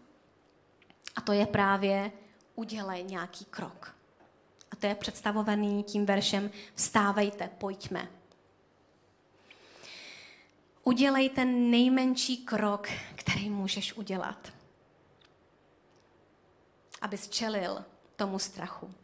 A 1.17 1.21
to 1.21 1.33
je 1.33 1.47
právě 1.47 2.13
udělej 2.55 3.05
nějaký 3.05 3.45
krok. 3.45 3.96
A 4.77 4.81
to 4.81 4.87
je 4.87 4.95
představovaný 4.95 5.83
tím 5.83 6.07
veršem 6.07 6.51
vstávejte, 6.75 7.51
pojďme. 7.59 8.09
Udělej 10.83 11.29
ten 11.29 11.71
nejmenší 11.71 12.37
krok, 12.37 12.89
který 13.15 13.51
můžeš 13.51 13.93
udělat, 13.93 14.53
abys 17.01 17.29
čelil 17.29 17.85
tomu 18.17 18.39
strachu 18.39 18.95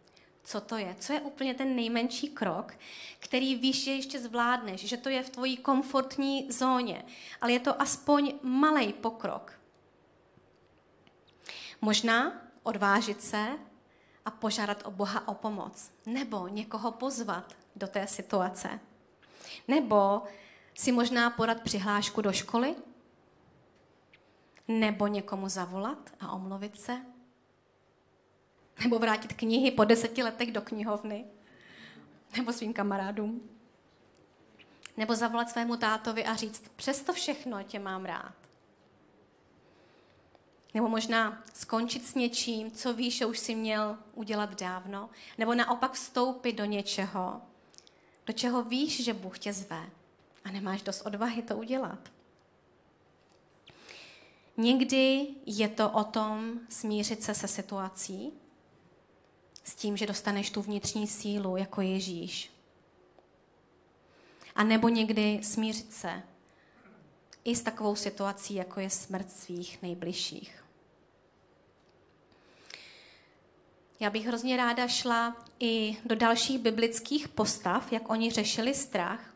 co 0.44 0.60
to 0.60 0.76
je. 0.76 0.96
Co 1.00 1.12
je 1.12 1.20
úplně 1.20 1.54
ten 1.54 1.76
nejmenší 1.76 2.28
krok, 2.28 2.74
který 3.18 3.54
víš, 3.54 3.84
že 3.84 3.90
ještě 3.90 4.20
zvládneš, 4.20 4.84
že 4.84 4.96
to 4.96 5.08
je 5.08 5.22
v 5.22 5.30
tvojí 5.30 5.56
komfortní 5.56 6.52
zóně, 6.52 7.04
ale 7.40 7.52
je 7.52 7.60
to 7.60 7.82
aspoň 7.82 8.34
malý 8.42 8.92
pokrok. 8.92 9.60
Možná 11.80 12.42
odvážit 12.62 13.22
se 13.22 13.58
a 14.24 14.30
požádat 14.30 14.82
o 14.86 14.90
Boha 14.90 15.28
o 15.28 15.34
pomoc, 15.34 15.90
nebo 16.06 16.48
někoho 16.48 16.92
pozvat 16.92 17.56
do 17.76 17.86
té 17.86 18.06
situace, 18.06 18.80
nebo 19.68 20.22
si 20.74 20.92
možná 20.92 21.30
podat 21.30 21.60
přihlášku 21.60 22.20
do 22.20 22.32
školy, 22.32 22.74
Nebo 24.68 25.06
někomu 25.06 25.48
zavolat 25.48 26.12
a 26.20 26.32
omluvit 26.32 26.80
se? 26.80 27.02
Nebo 28.82 28.98
vrátit 28.98 29.32
knihy 29.32 29.70
po 29.70 29.84
deseti 29.84 30.22
letech 30.22 30.52
do 30.52 30.62
knihovny? 30.62 31.24
Nebo 32.36 32.52
svým 32.52 32.72
kamarádům? 32.72 33.50
Nebo 34.96 35.14
zavolat 35.14 35.50
svému 35.50 35.76
tátovi 35.76 36.24
a 36.24 36.34
říct, 36.34 36.68
přesto 36.76 37.12
všechno 37.12 37.62
tě 37.62 37.78
mám 37.78 38.04
rád. 38.04 38.34
Nebo 40.74 40.88
možná 40.88 41.42
skončit 41.54 42.06
s 42.06 42.14
něčím, 42.14 42.70
co 42.70 42.94
víš, 42.94 43.16
že 43.16 43.26
už 43.26 43.38
si 43.38 43.54
měl 43.54 43.98
udělat 44.14 44.60
dávno. 44.60 45.10
Nebo 45.38 45.54
naopak 45.54 45.92
vstoupit 45.92 46.52
do 46.52 46.64
něčeho, 46.64 47.40
do 48.26 48.32
čeho 48.32 48.62
víš, 48.62 49.04
že 49.04 49.14
Bůh 49.14 49.38
tě 49.38 49.52
zve 49.52 49.90
a 50.44 50.50
nemáš 50.50 50.82
dost 50.82 51.02
odvahy 51.06 51.42
to 51.42 51.56
udělat. 51.56 51.98
Někdy 54.56 55.26
je 55.46 55.68
to 55.68 55.90
o 55.90 56.04
tom 56.04 56.60
smířit 56.68 57.22
se 57.22 57.34
se 57.34 57.48
situací, 57.48 58.32
s 59.64 59.74
tím, 59.74 59.96
že 59.96 60.06
dostaneš 60.06 60.50
tu 60.50 60.62
vnitřní 60.62 61.06
sílu 61.06 61.56
jako 61.56 61.80
Ježíš. 61.80 62.52
A 64.54 64.64
nebo 64.64 64.88
někdy 64.88 65.40
smířit 65.42 65.92
se 65.92 66.22
i 67.44 67.56
s 67.56 67.62
takovou 67.62 67.96
situací, 67.96 68.54
jako 68.54 68.80
je 68.80 68.90
smrt 68.90 69.32
svých 69.32 69.82
nejbližších. 69.82 70.61
Já 74.02 74.10
bych 74.10 74.26
hrozně 74.26 74.56
ráda 74.56 74.88
šla 74.88 75.36
i 75.60 75.96
do 76.04 76.16
dalších 76.16 76.58
biblických 76.58 77.28
postav, 77.28 77.92
jak 77.92 78.10
oni 78.10 78.30
řešili 78.30 78.74
strach, 78.74 79.34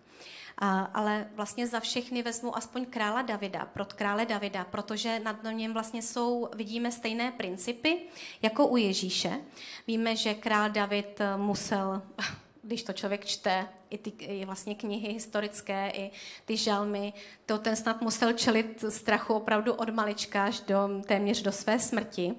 a, 0.58 0.80
ale 0.80 1.28
vlastně 1.34 1.66
za 1.66 1.80
všechny 1.80 2.22
vezmu 2.22 2.56
aspoň 2.56 2.86
krála 2.86 3.22
Davida, 3.22 3.64
prot 3.64 3.92
krále 3.92 4.26
Davida, 4.26 4.64
protože 4.64 5.20
nad 5.20 5.36
něm 5.50 5.72
vlastně 5.72 6.02
jsou, 6.02 6.48
vidíme 6.54 6.92
stejné 6.92 7.32
principy 7.32 7.98
jako 8.42 8.66
u 8.66 8.76
Ježíše. 8.76 9.40
Víme, 9.86 10.16
že 10.16 10.34
král 10.34 10.70
David 10.70 11.20
musel 11.36 12.02
když 12.62 12.82
to 12.82 12.92
člověk 12.92 13.24
čte, 13.24 13.68
i 13.90 13.98
ty 13.98 14.10
i 14.10 14.44
vlastně 14.44 14.74
knihy 14.74 15.12
historické, 15.12 15.90
i 15.94 16.10
ty 16.44 16.56
žalmy, 16.56 17.12
to 17.46 17.58
ten 17.58 17.76
snad 17.76 18.02
musel 18.02 18.32
čelit 18.32 18.84
strachu 18.88 19.34
opravdu 19.34 19.74
od 19.74 19.88
malička 19.88 20.44
až 20.44 20.60
do, 20.60 20.88
téměř 21.06 21.42
do 21.42 21.52
své 21.52 21.78
smrti. 21.78 22.34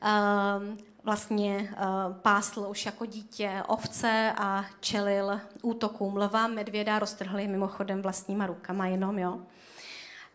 Um, 0.00 0.78
vlastně 1.04 1.56
uh, 1.72 2.16
pásl 2.16 2.66
už 2.68 2.86
jako 2.86 3.06
dítě 3.06 3.62
ovce 3.66 4.32
a 4.36 4.64
čelil 4.80 5.40
útokům 5.62 6.16
lva, 6.16 6.46
medvěda, 6.46 6.98
roztrhli 6.98 7.48
mimochodem 7.48 8.02
vlastníma 8.02 8.46
rukama 8.46 8.86
jenom, 8.86 9.18
jo. 9.18 9.42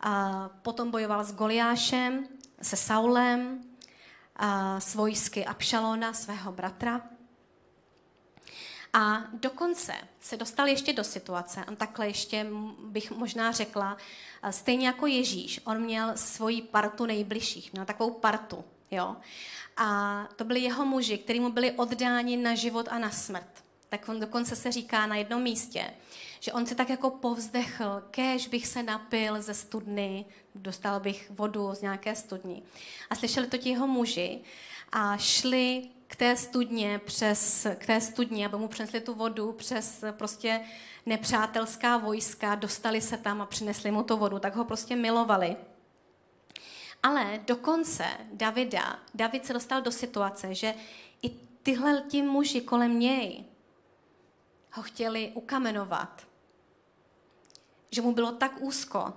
A 0.02 0.50
potom 0.62 0.92
bojoval 0.92 1.24
s 1.24 1.34
Goliášem, 1.34 2.28
se 2.62 2.76
Saulem, 2.76 3.62
a 4.36 4.80
s 4.80 4.96
vojsky 4.96 5.46
Abšalona, 5.46 6.14
svého 6.14 6.52
bratra. 6.52 7.02
A 8.94 9.24
dokonce 9.34 9.94
se 10.20 10.38
dostal 10.38 10.68
ještě 10.68 10.94
do 10.94 11.04
situace, 11.04 11.66
on 11.68 11.76
takhle 11.76 12.08
ještě 12.08 12.48
bych 12.86 13.12
možná 13.12 13.52
řekla, 13.52 13.98
stejně 14.50 14.88
jako 14.88 15.08
Ježíš, 15.08 15.62
on 15.66 15.82
měl 15.82 16.12
svoji 16.16 16.62
partu 16.62 17.06
nejbližších, 17.06 17.74
měl 17.74 17.86
takovou 17.86 18.12
partu, 18.12 18.64
jo. 18.92 19.16
A 19.78 20.28
to 20.36 20.44
byli 20.44 20.60
jeho 20.60 20.86
muži, 20.86 21.18
kteří 21.18 21.40
mu 21.40 21.52
byli 21.52 21.72
oddáni 21.72 22.38
na 22.38 22.56
život 22.56 22.88
a 22.92 23.00
na 23.00 23.12
smrt. 23.12 23.64
Tak 23.90 24.10
on 24.10 24.20
dokonce 24.20 24.56
se 24.56 24.72
říká 24.72 25.06
na 25.06 25.16
jednom 25.16 25.42
místě, 25.42 25.94
že 26.40 26.54
on 26.54 26.66
se 26.66 26.76
tak 26.76 26.90
jako 26.90 27.10
povzdechl, 27.10 28.04
kéž 28.12 28.48
bych 28.48 28.68
se 28.68 28.84
napil 28.84 29.42
ze 29.42 29.54
studny, 29.54 30.26
dostal 30.56 31.00
bych 31.00 31.32
vodu 31.32 31.70
z 31.74 31.82
nějaké 31.82 32.16
studny. 32.16 32.62
A 33.10 33.16
slyšeli 33.16 33.48
to 33.48 33.58
ti 33.58 33.70
jeho 33.70 33.88
muži 33.88 34.40
a 34.92 35.18
šli 35.18 35.90
k 36.08 36.16
té 36.16 36.36
studně, 36.36 37.00
přes, 37.00 37.68
k 37.78 37.86
té 37.86 38.02
studně, 38.02 38.46
aby 38.46 38.58
mu 38.58 38.68
přinesli 38.68 39.02
tu 39.02 39.14
vodu 39.14 39.52
přes 39.52 40.04
prostě 40.12 40.62
nepřátelská 41.06 41.98
vojska, 41.98 42.56
dostali 42.56 43.02
se 43.02 43.18
tam 43.18 43.42
a 43.42 43.46
přinesli 43.46 43.92
mu 43.92 44.04
tu 44.04 44.18
vodu, 44.18 44.40
tak 44.40 44.56
ho 44.56 44.66
prostě 44.66 44.96
milovali. 44.96 45.56
Ale 47.06 47.40
dokonce 47.48 48.06
Davida, 48.34 49.00
David 49.14 49.46
se 49.46 49.54
dostal 49.54 49.82
do 49.82 49.92
situace, 49.92 50.56
že 50.56 50.74
i 51.22 51.30
tyhle 51.64 52.04
ti 52.08 52.22
muži 52.22 52.62
kolem 52.62 53.00
něj 53.00 53.44
ho 54.72 54.84
chtěli 54.84 55.32
ukamenovat. 55.34 56.28
Že 57.92 58.02
mu 58.02 58.12
bylo 58.12 58.32
tak 58.32 58.62
úzko. 58.62 59.14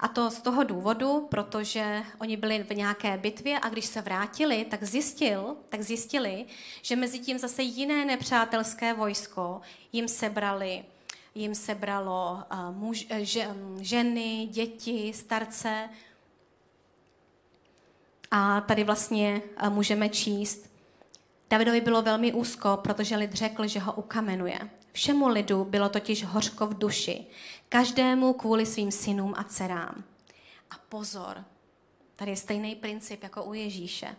A 0.00 0.08
to 0.08 0.30
z 0.30 0.40
toho 0.40 0.64
důvodu, 0.64 1.26
protože 1.30 2.02
oni 2.18 2.36
byli 2.36 2.62
v 2.62 2.70
nějaké 2.70 3.18
bitvě 3.18 3.58
a 3.62 3.68
když 3.68 3.86
se 3.86 4.00
vrátili, 4.00 4.64
tak 4.64 4.84
zjistil, 4.84 5.56
tak 5.68 5.82
zjistili, 5.82 6.46
že 6.82 6.96
mezi 6.96 7.18
tím 7.18 7.38
zase 7.38 7.62
jiné 7.62 8.04
nepřátelské 8.04 8.94
vojsko 8.94 9.60
jim 9.92 10.08
sebrali 10.08 10.84
jim 11.36 11.54
sebralo 11.54 12.42
uh, 12.52 12.76
muž, 12.76 13.06
uh, 13.10 13.18
ženy, 13.80 14.48
děti, 14.50 15.12
starce, 15.14 15.88
a 18.30 18.60
tady 18.60 18.84
vlastně 18.84 19.42
eh, 19.56 19.70
můžeme 19.70 20.08
číst, 20.08 20.76
Davidovi 21.50 21.80
bylo 21.80 22.02
velmi 22.02 22.32
úzko, 22.32 22.78
protože 22.82 23.16
lid 23.16 23.32
řekl, 23.32 23.66
že 23.66 23.80
ho 23.80 23.92
ukamenuje. 23.92 24.58
Všemu 24.92 25.28
lidu 25.28 25.64
bylo 25.64 25.88
totiž 25.88 26.24
hořko 26.24 26.66
v 26.66 26.78
duši, 26.78 27.26
každému 27.68 28.32
kvůli 28.32 28.66
svým 28.66 28.92
synům 28.92 29.34
a 29.36 29.44
dcerám. 29.44 30.04
A 30.70 30.74
pozor, 30.88 31.44
tady 32.16 32.30
je 32.30 32.36
stejný 32.36 32.74
princip 32.74 33.22
jako 33.22 33.44
u 33.44 33.54
Ježíše. 33.54 34.16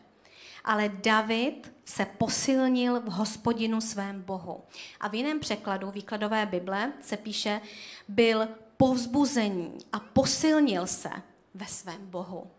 Ale 0.64 0.90
David 0.90 1.74
se 1.86 2.06
posilnil 2.06 3.02
v 3.02 3.06
hospodinu 3.06 3.82
svém 3.82 4.22
Bohu. 4.22 4.64
A 5.00 5.08
v 5.08 5.16
jiném 5.16 5.40
překladu 5.40 5.92
výkladové 5.92 6.46
Bible 6.46 6.94
se 7.02 7.18
píše, 7.18 7.62
byl 8.08 8.48
povzbuzení 8.78 9.78
a 9.94 10.00
posilnil 10.00 10.88
se 10.88 11.10
ve 11.54 11.66
svém 11.66 12.10
Bohu. 12.10 12.52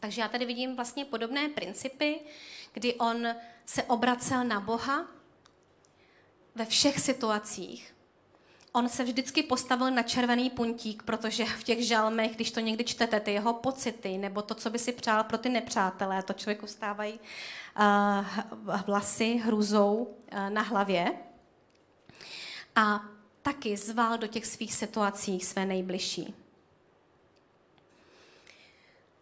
Takže 0.00 0.20
já 0.20 0.28
tady 0.28 0.44
vidím 0.44 0.76
vlastně 0.76 1.04
podobné 1.04 1.48
principy, 1.48 2.20
kdy 2.72 2.94
on 2.94 3.28
se 3.66 3.82
obracel 3.82 4.44
na 4.44 4.60
Boha 4.60 5.06
ve 6.54 6.64
všech 6.64 7.00
situacích. 7.00 7.94
On 8.72 8.88
se 8.88 9.04
vždycky 9.04 9.42
postavil 9.42 9.90
na 9.90 10.02
červený 10.02 10.50
puntík, 10.50 11.02
protože 11.02 11.44
v 11.44 11.64
těch 11.64 11.86
žalmech, 11.86 12.34
když 12.34 12.50
to 12.50 12.60
někdy 12.60 12.84
čtete, 12.84 13.20
ty 13.20 13.32
jeho 13.32 13.54
pocity, 13.54 14.18
nebo 14.18 14.42
to, 14.42 14.54
co 14.54 14.70
by 14.70 14.78
si 14.78 14.92
přál 14.92 15.24
pro 15.24 15.38
ty 15.38 15.48
nepřátelé, 15.48 16.22
to 16.22 16.32
člověku 16.32 16.66
vstávají 16.66 17.20
uh, 17.78 18.80
vlasy 18.86 19.34
hrůzou 19.34 19.94
uh, 19.96 20.50
na 20.50 20.62
hlavě. 20.62 21.12
A 22.76 23.04
taky 23.42 23.76
zval 23.76 24.18
do 24.18 24.26
těch 24.26 24.46
svých 24.46 24.74
situací 24.74 25.40
své 25.40 25.66
nejbližší. 25.66 26.34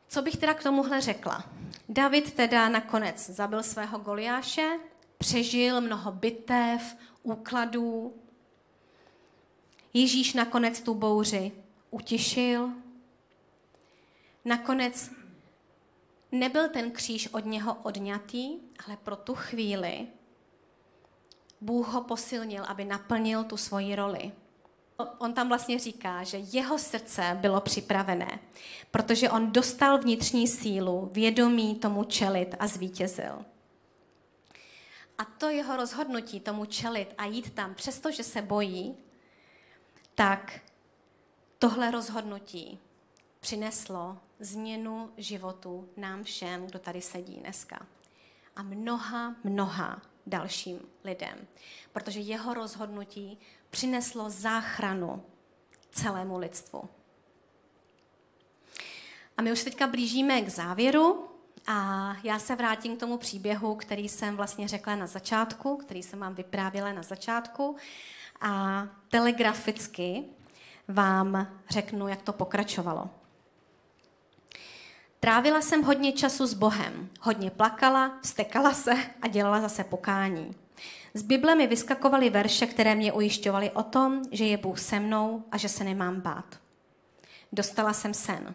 Co 0.09 0.23
bych 0.23 0.37
teda 0.37 0.55
k 0.55 0.63
tomuhle 0.63 1.01
řekla? 1.01 1.45
David 1.89 2.35
teda 2.35 2.69
nakonec 2.69 3.31
zabil 3.31 3.63
svého 3.63 3.99
Goliáše, 3.99 4.79
přežil 5.19 5.81
mnoho 5.81 6.13
bitev, 6.13 6.97
úkladů. 7.23 8.15
Ježíš 9.95 10.35
nakonec 10.35 10.81
tu 10.81 10.95
bouři 10.95 11.53
utišil. 11.91 12.71
Nakonec 14.45 15.11
nebyl 16.33 16.69
ten 16.69 16.91
kříž 16.91 17.29
od 17.29 17.45
něho 17.45 17.75
odňatý, 17.75 18.59
ale 18.87 18.97
pro 18.97 19.17
tu 19.17 19.35
chvíli 19.35 20.07
Bůh 21.61 21.89
ho 21.89 22.01
posilnil, 22.01 22.65
aby 22.65 22.85
naplnil 22.85 23.45
tu 23.45 23.57
svoji 23.57 23.97
roli 23.97 24.33
on 24.99 25.35
tam 25.35 25.49
vlastně 25.49 25.79
říká, 25.79 26.25
že 26.25 26.39
jeho 26.39 26.79
srdce 26.79 27.39
bylo 27.41 27.61
připravené, 27.61 28.39
protože 28.91 29.31
on 29.31 29.53
dostal 29.53 29.99
vnitřní 29.99 30.49
sílu, 30.49 31.11
vědomí 31.13 31.75
tomu 31.75 32.05
čelit 32.05 32.55
a 32.59 32.67
zvítězil. 32.67 33.45
A 35.19 35.25
to 35.25 35.49
jeho 35.49 35.77
rozhodnutí 35.77 36.41
tomu 36.41 36.65
čelit 36.65 37.15
a 37.19 37.25
jít 37.25 37.55
tam, 37.55 37.75
přestože 37.75 38.23
se 38.25 38.43
bojí, 38.43 38.97
tak 40.15 40.61
tohle 41.59 41.91
rozhodnutí 41.91 42.79
přineslo 43.41 44.19
změnu 44.41 45.11
životu 45.17 45.89
nám 45.97 46.25
všem, 46.25 46.67
kdo 46.67 46.79
tady 46.79 47.01
sedí 47.01 47.37
dneska. 47.37 47.87
A 48.57 48.63
mnoha, 48.63 49.35
mnoha 49.45 50.03
dalším 50.27 50.81
lidem. 51.05 51.47
Protože 51.93 52.21
jeho 52.21 52.55
rozhodnutí 52.55 53.39
přineslo 53.71 54.31
záchranu 54.31 55.23
celému 55.91 56.39
lidstvu. 56.39 56.83
A 59.37 59.43
my 59.43 59.53
už 59.53 59.65
teďka 59.65 59.87
blížíme 59.87 60.43
k 60.43 60.49
závěru 60.49 61.29
a 61.67 62.13
já 62.23 62.39
se 62.39 62.57
vrátím 62.57 62.97
k 62.97 63.01
tomu 63.01 63.19
příběhu, 63.19 63.75
který 63.75 64.09
jsem 64.09 64.37
vlastně 64.37 64.69
řekla 64.69 64.97
na 64.97 65.07
začátku, 65.07 65.77
který 65.77 66.03
jsem 66.03 66.19
vám 66.19 66.35
vyprávěla 66.35 66.93
na 66.93 67.03
začátku 67.03 67.77
a 68.41 68.83
telegraficky 69.09 70.25
vám 70.89 71.49
řeknu, 71.71 72.09
jak 72.09 72.23
to 72.23 72.33
pokračovalo. 72.33 73.11
Trávila 75.21 75.61
jsem 75.61 75.83
hodně 75.83 76.13
času 76.13 76.47
s 76.47 76.55
Bohem, 76.55 77.09
hodně 77.21 77.51
plakala, 77.51 78.19
vstekala 78.23 78.75
se 78.75 78.93
a 79.23 79.29
dělala 79.29 79.61
zase 79.61 79.85
pokání. 79.85 80.55
Z 81.15 81.23
Bible 81.23 81.55
mi 81.55 81.67
vyskakovaly 81.67 82.31
verše, 82.31 82.67
které 82.67 82.95
mě 82.95 83.13
ujišťovaly 83.13 83.71
o 83.71 83.83
tom, 83.83 84.23
že 84.33 84.45
je 84.45 84.57
Bůh 84.57 84.79
se 84.79 85.01
mnou 85.01 85.45
a 85.53 85.57
že 85.57 85.69
se 85.69 85.85
nemám 85.85 86.21
bát. 86.21 86.61
Dostala 87.53 87.93
jsem 87.93 88.15
sen. 88.15 88.55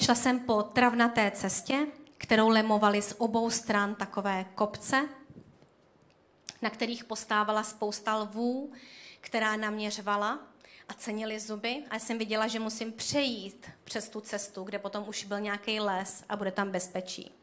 Šla 0.00 0.14
jsem 0.14 0.40
po 0.40 0.62
travnaté 0.62 1.30
cestě, 1.30 1.86
kterou 2.18 2.48
lemovaly 2.48 3.02
z 3.02 3.14
obou 3.18 3.50
stran 3.50 3.94
takové 3.94 4.44
kopce, 4.54 5.08
na 6.62 6.70
kterých 6.70 7.04
postávala 7.04 7.62
spousta 7.62 8.16
lvů, 8.16 8.72
která 9.20 9.56
na 9.56 9.70
mě 9.70 9.90
řvala 9.90 10.38
a 10.88 10.94
cenili 10.94 11.40
zuby. 11.40 11.84
A 11.90 11.98
jsem 11.98 12.18
viděla, 12.18 12.46
že 12.46 12.58
musím 12.58 12.92
přejít 12.92 13.70
přes 13.84 14.08
tu 14.08 14.20
cestu, 14.20 14.64
kde 14.64 14.78
potom 14.78 15.08
už 15.08 15.24
byl 15.24 15.40
nějaký 15.40 15.80
les 15.80 16.24
a 16.28 16.36
bude 16.36 16.50
tam 16.50 16.70
bezpečí. 16.70 17.41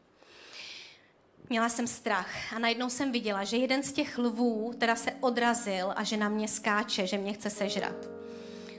Měla 1.52 1.68
jsem 1.68 1.86
strach 1.86 2.52
a 2.52 2.58
najednou 2.58 2.90
jsem 2.90 3.12
viděla, 3.12 3.44
že 3.44 3.56
jeden 3.56 3.82
z 3.82 3.92
těch 3.92 4.18
lvů 4.18 4.72
teda 4.78 4.96
se 4.96 5.12
odrazil 5.20 5.92
a 5.96 6.04
že 6.04 6.16
na 6.16 6.28
mě 6.28 6.48
skáče, 6.48 7.06
že 7.06 7.18
mě 7.18 7.32
chce 7.32 7.50
sežrat. 7.50 8.08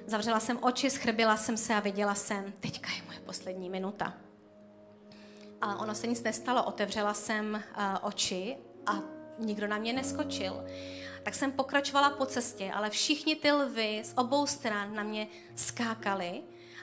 Zavřela 0.07 0.39
jsem 0.39 0.59
oči, 0.61 0.89
schrbila 0.89 1.38
jsem 1.38 1.57
se 1.57 1.76
a 1.76 1.80
viděla 1.80 2.15
jsem, 2.15 2.53
teďka 2.59 2.91
je 2.91 3.03
moje 3.05 3.19
poslední 3.19 3.69
minuta. 3.69 4.13
A 5.61 5.80
ono 5.80 5.95
se 5.95 6.07
nic 6.07 6.24
nestalo, 6.24 6.63
otevřela 6.63 7.13
jsem 7.13 7.63
uh, 7.78 7.84
oči 8.01 8.57
a 8.86 8.99
nikdo 9.39 9.67
na 9.67 9.78
mě 9.78 9.93
neskočil. 9.93 10.65
Tak 11.24 11.36
jsem 11.36 11.51
pokračovala 11.51 12.09
po 12.09 12.26
cestě, 12.26 12.72
ale 12.74 12.89
všichni 12.89 13.36
ty 13.36 13.51
lvy 13.51 14.01
z 14.03 14.13
obou 14.17 14.45
stran 14.45 14.95
na 14.95 15.03
mě 15.03 15.28
skákali 15.55 16.41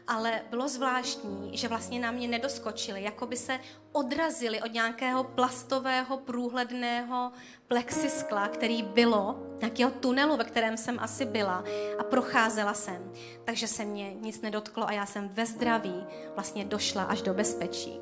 ale 0.08 0.40
bylo 0.50 0.68
zvláštní, 0.68 1.50
že 1.52 1.68
vlastně 1.68 2.00
na 2.00 2.10
mě 2.10 2.28
nedoskočili, 2.28 3.02
jako 3.02 3.26
by 3.26 3.36
se 3.36 3.60
odrazili 3.92 4.62
od 4.62 4.72
nějakého 4.72 5.24
plastového 5.24 6.16
průhledného 6.16 7.32
plexiskla, 7.68 8.48
který 8.48 8.82
bylo, 8.82 9.42
nějakého 9.60 9.90
tunelu, 9.90 10.36
ve 10.36 10.44
kterém 10.44 10.76
jsem 10.76 10.98
asi 11.00 11.24
byla 11.24 11.64
a 11.98 12.04
procházela 12.04 12.74
jsem. 12.74 13.12
Takže 13.44 13.68
se 13.68 13.84
mě 13.84 14.14
nic 14.14 14.40
nedotklo 14.40 14.88
a 14.88 14.92
já 14.92 15.06
jsem 15.06 15.28
ve 15.28 15.46
zdraví 15.46 16.04
vlastně 16.34 16.64
došla 16.64 17.02
až 17.02 17.22
do 17.22 17.34
bezpečí. 17.34 18.00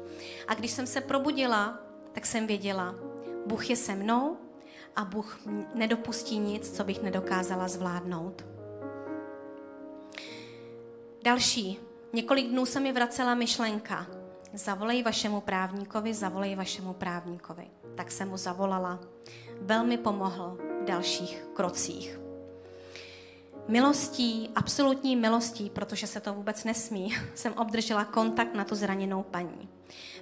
A 0.48 0.54
když 0.54 0.70
jsem 0.70 0.86
se 0.86 1.00
probudila, 1.00 1.78
tak 2.12 2.26
jsem 2.26 2.46
věděla, 2.46 2.94
Bůh 3.46 3.70
je 3.70 3.76
se 3.76 3.94
mnou 3.94 4.36
a 4.96 5.04
Bůh 5.04 5.38
nedopustí 5.74 6.38
nic, 6.38 6.76
co 6.76 6.84
bych 6.84 7.02
nedokázala 7.02 7.68
zvládnout. 7.68 8.44
Další 11.22 11.85
Několik 12.16 12.46
dnů 12.46 12.66
se 12.66 12.80
mi 12.80 12.92
vracela 12.92 13.34
myšlenka, 13.34 14.06
zavolej 14.52 15.02
vašemu 15.02 15.40
právníkovi, 15.40 16.14
zavolej 16.14 16.54
vašemu 16.54 16.92
právníkovi. 16.92 17.66
Tak 17.94 18.12
jsem 18.12 18.28
mu 18.28 18.36
zavolala. 18.36 19.00
Velmi 19.60 19.98
pomohl 19.98 20.58
v 20.82 20.84
dalších 20.84 21.44
krocích. 21.54 22.20
Milostí, 23.68 24.50
absolutní 24.54 25.16
milostí, 25.16 25.70
protože 25.70 26.06
se 26.06 26.20
to 26.20 26.34
vůbec 26.34 26.64
nesmí, 26.64 27.14
jsem 27.34 27.52
obdržela 27.52 28.04
kontakt 28.04 28.54
na 28.54 28.64
tu 28.64 28.74
zraněnou 28.74 29.22
paní. 29.22 29.68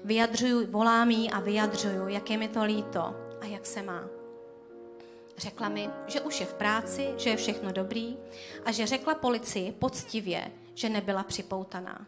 Vyjadřuju, 0.05 0.71
volám 0.71 1.11
jí 1.11 1.31
a 1.31 1.41
vyjadřuju, 1.41 2.09
jak 2.09 2.31
je 2.31 2.39
mi 2.39 2.49
to 2.49 2.65
líto 2.65 3.15
a 3.41 3.45
jak 3.47 3.67
se 3.67 3.83
má. 3.83 4.05
Řekla 5.37 5.69
mi, 5.69 5.91
že 6.07 6.21
už 6.21 6.41
je 6.41 6.47
v 6.47 6.55
práci, 6.55 7.15
že 7.17 7.31
je 7.31 7.37
všechno 7.37 7.73
dobrý 7.73 8.17
a 8.65 8.73
že 8.73 8.87
řekla 8.87 9.15
policii 9.15 9.73
poctivě, 9.73 10.51
že 10.75 10.89
nebyla 10.89 11.23
připoutaná. 11.23 12.07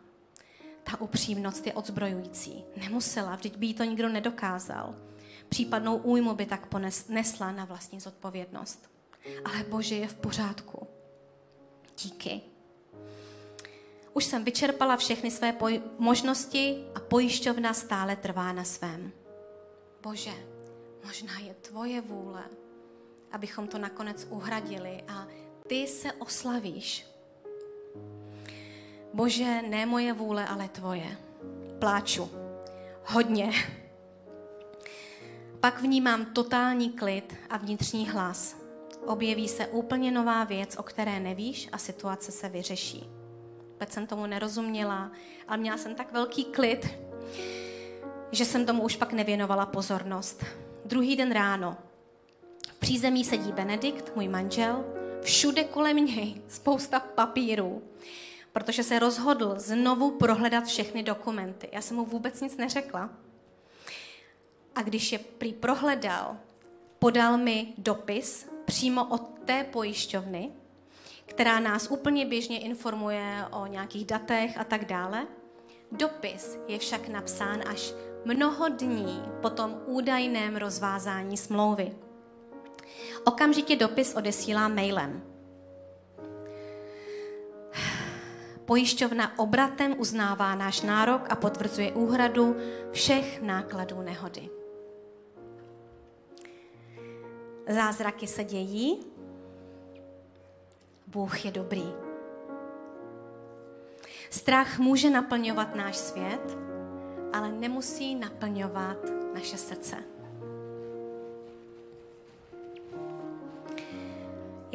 Ta 0.84 1.00
upřímnost 1.00 1.66
je 1.66 1.72
odzbrojující. 1.72 2.64
Nemusela, 2.76 3.36
vždyť 3.36 3.56
by 3.56 3.66
jí 3.66 3.74
to 3.74 3.84
nikdo 3.84 4.08
nedokázal. 4.08 4.94
Případnou 5.48 5.96
újmu 5.96 6.34
by 6.34 6.46
tak 6.46 6.74
nesla 7.08 7.52
na 7.52 7.64
vlastní 7.64 8.00
zodpovědnost. 8.00 8.90
Ale 9.44 9.64
Bože 9.64 9.94
je 9.94 10.08
v 10.08 10.14
pořádku. 10.14 10.86
Díky. 12.02 12.40
Už 14.12 14.24
jsem 14.24 14.44
vyčerpala 14.44 14.96
všechny 14.96 15.30
své 15.30 15.52
poj- 15.52 15.82
možnosti 15.98 16.84
a 16.94 17.00
pojišťovna 17.00 17.74
stále 17.74 18.16
trvá 18.16 18.52
na 18.52 18.64
svém. 18.64 19.12
Bože, 20.02 20.32
možná 21.04 21.38
je 21.38 21.54
tvoje 21.54 22.00
vůle, 22.00 22.44
abychom 23.32 23.68
to 23.68 23.78
nakonec 23.78 24.26
uhradili 24.30 25.02
a 25.08 25.26
ty 25.66 25.86
se 25.86 26.12
oslavíš. 26.12 27.15
Bože, 29.16 29.62
ne 29.62 29.86
moje 29.86 30.12
vůle, 30.12 30.46
ale 30.46 30.68
tvoje. 30.68 31.16
Pláču. 31.78 32.30
Hodně. 33.04 33.50
Pak 35.60 35.80
vnímám 35.80 36.24
totální 36.24 36.90
klid 36.90 37.34
a 37.50 37.56
vnitřní 37.56 38.08
hlas. 38.08 38.56
Objeví 39.06 39.48
se 39.48 39.66
úplně 39.66 40.10
nová 40.10 40.44
věc, 40.44 40.76
o 40.76 40.82
které 40.82 41.20
nevíš 41.20 41.68
a 41.72 41.78
situace 41.78 42.32
se 42.32 42.48
vyřeší. 42.48 43.10
Vůbec 43.72 43.92
jsem 43.92 44.06
tomu 44.06 44.26
nerozuměla, 44.26 45.10
ale 45.48 45.56
měla 45.56 45.76
jsem 45.76 45.94
tak 45.94 46.12
velký 46.12 46.44
klid, 46.44 46.88
že 48.32 48.44
jsem 48.44 48.66
tomu 48.66 48.82
už 48.82 48.96
pak 48.96 49.12
nevěnovala 49.12 49.66
pozornost. 49.66 50.44
Druhý 50.84 51.16
den 51.16 51.32
ráno. 51.32 51.76
V 52.68 52.78
přízemí 52.78 53.24
sedí 53.24 53.52
Benedikt, 53.52 54.16
můj 54.16 54.28
manžel, 54.28 54.84
všude 55.22 55.64
kolem 55.64 55.96
něj 55.96 56.42
spousta 56.48 57.00
papírů 57.00 57.82
protože 58.57 58.82
se 58.82 58.98
rozhodl 58.98 59.54
znovu 59.57 60.11
prohledat 60.11 60.64
všechny 60.64 61.02
dokumenty. 61.02 61.68
Já 61.72 61.80
jsem 61.80 61.96
mu 61.96 62.04
vůbec 62.04 62.40
nic 62.40 62.57
neřekla. 62.57 63.11
A 64.74 64.82
když 64.82 65.12
je 65.12 65.18
prý 65.18 65.52
prohledal, 65.52 66.36
podal 66.98 67.38
mi 67.38 67.74
dopis 67.78 68.48
přímo 68.64 69.04
od 69.04 69.22
té 69.44 69.64
pojišťovny, 69.64 70.52
která 71.26 71.61
nás 71.61 71.90
úplně 71.90 72.26
běžně 72.26 72.61
informuje 72.61 73.44
o 73.50 73.66
nějakých 73.66 74.07
datech 74.07 74.59
a 74.59 74.64
tak 74.64 74.84
dále. 74.84 75.26
Dopis 75.92 76.59
je 76.68 76.78
však 76.78 77.09
napsán 77.09 77.62
až 77.68 77.94
mnoho 78.24 78.68
dní 78.68 79.22
po 79.42 79.50
tom 79.50 79.80
údajném 79.86 80.57
rozvázání 80.57 81.36
smlouvy. 81.36 81.92
Okamžitě 83.24 83.76
dopis 83.76 84.14
odesílá 84.14 84.68
mailem. 84.68 85.36
Pojišťovna 88.66 89.38
obratem 89.38 89.94
uznává 89.94 90.54
náš 90.58 90.82
nárok 90.82 91.30
a 91.30 91.38
potvrzuje 91.38 91.94
úhradu 91.94 92.56
všech 92.92 93.42
nákladů 93.42 94.02
nehody. 94.02 94.50
Zázraky 97.68 98.26
se 98.26 98.44
dějí. 98.44 99.06
Bůh 101.06 101.44
je 101.44 101.50
dobrý. 101.50 101.92
Strach 104.30 104.78
může 104.78 105.10
naplňovat 105.10 105.74
náš 105.74 105.96
svět, 105.96 106.58
ale 107.32 107.52
nemusí 107.52 108.14
naplňovat 108.14 108.98
naše 109.34 109.56
srdce. 109.56 110.15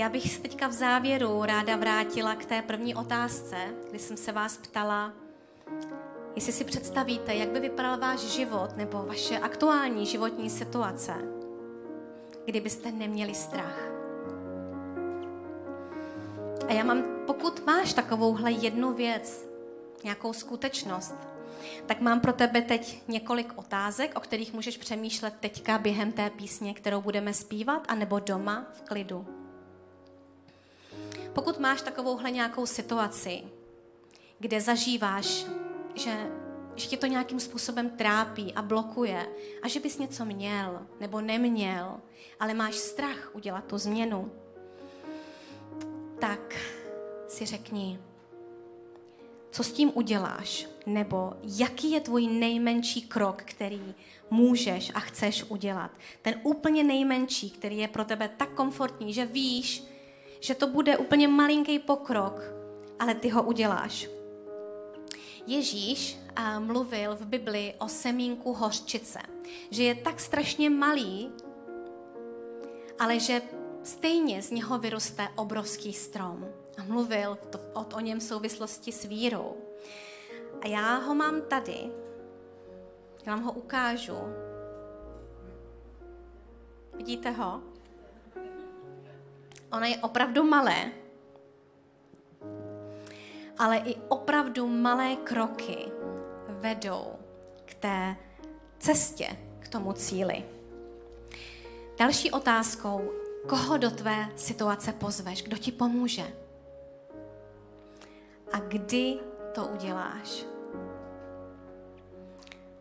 Já 0.02 0.10
bych 0.10 0.34
se 0.34 0.42
teďka 0.42 0.68
v 0.68 0.72
závěru 0.72 1.44
ráda 1.44 1.76
vrátila 1.76 2.36
k 2.36 2.46
té 2.46 2.62
první 2.62 2.96
otázce, 2.96 3.56
kdy 3.90 4.00
jsem 4.00 4.18
se 4.18 4.32
vás 4.32 4.58
ptala, 4.58 5.14
jestli 6.36 6.54
si 6.54 6.64
představíte, 6.64 7.36
jak 7.36 7.50
by 7.50 7.60
vypadal 7.60 7.98
váš 7.98 8.20
život 8.20 8.78
nebo 8.78 9.06
vaše 9.06 9.40
aktuální 9.40 10.06
životní 10.06 10.50
situace, 10.50 11.14
kdybyste 12.46 12.92
neměli 12.92 13.36
strach. 13.36 13.80
A 16.68 16.74
já 16.74 16.84
mám, 16.84 17.04
pokud 17.28 17.66
máš 17.66 17.94
takovouhle 17.94 18.52
jednu 18.52 18.94
věc, 18.94 19.50
nějakou 20.04 20.34
skutečnost, 20.34 21.16
tak 21.86 22.02
mám 22.02 22.20
pro 22.20 22.34
tebe 22.34 22.62
teď 22.62 23.04
několik 23.08 23.54
otázek, 23.56 24.18
o 24.18 24.20
kterých 24.20 24.54
můžeš 24.54 24.78
přemýšlet 24.78 25.34
teďka 25.40 25.78
během 25.78 26.12
té 26.12 26.30
písně, 26.30 26.74
kterou 26.74 27.02
budeme 27.02 27.34
zpívat, 27.34 27.86
anebo 27.88 28.20
doma 28.20 28.66
v 28.74 28.82
klidu. 28.82 29.41
Pokud 31.34 31.60
máš 31.60 31.82
takovouhle 31.82 32.32
nějakou 32.32 32.66
situaci, 32.66 33.44
kde 34.40 34.62
zažíváš, 34.62 35.46
že, 35.96 36.32
že 36.76 36.88
tě 36.88 36.98
to 36.98 37.06
nějakým 37.06 37.40
způsobem 37.40 37.90
trápí 37.90 38.54
a 38.54 38.62
blokuje 38.62 39.28
a 39.64 39.68
že 39.68 39.80
bys 39.80 39.98
něco 39.98 40.26
měl 40.26 40.88
nebo 41.00 41.22
neměl, 41.22 42.02
ale 42.40 42.54
máš 42.54 42.76
strach 42.76 43.36
udělat 43.36 43.66
tu 43.66 43.78
změnu, 43.78 44.32
tak 46.20 46.56
si 47.28 47.46
řekni, 47.46 48.00
co 49.52 49.64
s 49.64 49.72
tím 49.72 49.92
uděláš, 49.94 50.68
nebo 50.86 51.34
jaký 51.44 51.92
je 51.92 52.00
tvůj 52.02 52.28
nejmenší 52.28 53.02
krok, 53.02 53.42
který 53.46 53.96
můžeš 54.30 54.92
a 54.96 55.00
chceš 55.00 55.44
udělat. 55.44 55.92
Ten 56.22 56.36
úplně 56.44 56.84
nejmenší, 56.84 57.52
který 57.52 57.78
je 57.78 57.88
pro 57.88 58.06
tebe 58.06 58.30
tak 58.38 58.50
komfortní, 58.50 59.14
že 59.14 59.26
víš, 59.26 59.91
že 60.42 60.56
to 60.56 60.68
bude 60.68 60.98
úplně 60.98 61.28
malinký 61.28 61.80
pokrok, 61.80 62.42
ale 63.00 63.16
ty 63.16 63.30
ho 63.30 63.44
uděláš. 63.44 64.10
Ježíš 65.48 66.20
mluvil 66.60 67.16
v 67.16 67.26
Bibli 67.26 67.74
o 67.80 67.88
semínku 67.88 68.54
hořčice, 68.54 69.20
že 69.70 69.84
je 69.84 69.96
tak 69.96 70.20
strašně 70.20 70.70
malý, 70.70 71.32
ale 73.00 73.20
že 73.20 73.42
stejně 73.84 74.42
z 74.42 74.52
něho 74.52 74.80
vyroste 74.80 75.28
obrovský 75.36 75.94
strom. 75.94 76.48
A 76.78 76.84
mluvil 76.84 77.38
to, 77.50 77.60
o, 77.74 77.86
o 77.96 78.00
něm 78.00 78.20
v 78.20 78.24
souvislosti 78.24 78.92
s 78.92 79.06
vírou. 79.06 79.58
A 80.62 80.68
já 80.68 80.98
ho 80.98 81.16
mám 81.16 81.42
tady, 81.42 81.92
já 83.26 83.36
vám 83.36 83.44
ho 83.44 83.52
ukážu. 83.52 84.18
Vidíte 86.98 87.32
ho? 87.32 87.71
Ono 89.72 89.86
je 89.86 89.98
opravdu 89.98 90.44
malé, 90.44 90.92
ale 93.58 93.78
i 93.78 93.96
opravdu 94.08 94.68
malé 94.68 95.16
kroky 95.16 95.78
vedou 96.48 97.06
k 97.66 97.74
té 97.74 98.16
cestě, 98.80 99.38
k 99.60 99.68
tomu 99.68 99.94
cíli. 99.94 100.44
Další 102.00 102.32
otázkou, 102.32 103.12
koho 103.50 103.78
do 103.78 103.92
tvé 103.92 104.30
situace 104.36 104.94
pozveš, 104.94 105.44
kdo 105.44 105.58
ti 105.58 105.72
pomůže? 105.72 106.34
A 108.54 108.60
kdy 108.60 109.20
to 109.54 109.66
uděláš? 109.66 110.46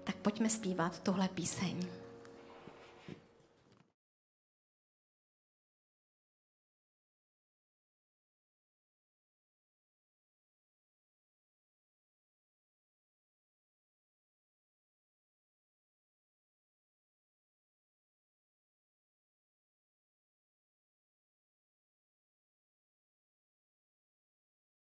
Tak 0.05 0.17
pojďme 0.17 0.51
zpívat 0.51 1.01
tuhle 1.01 1.29
píseň. 1.29 2.00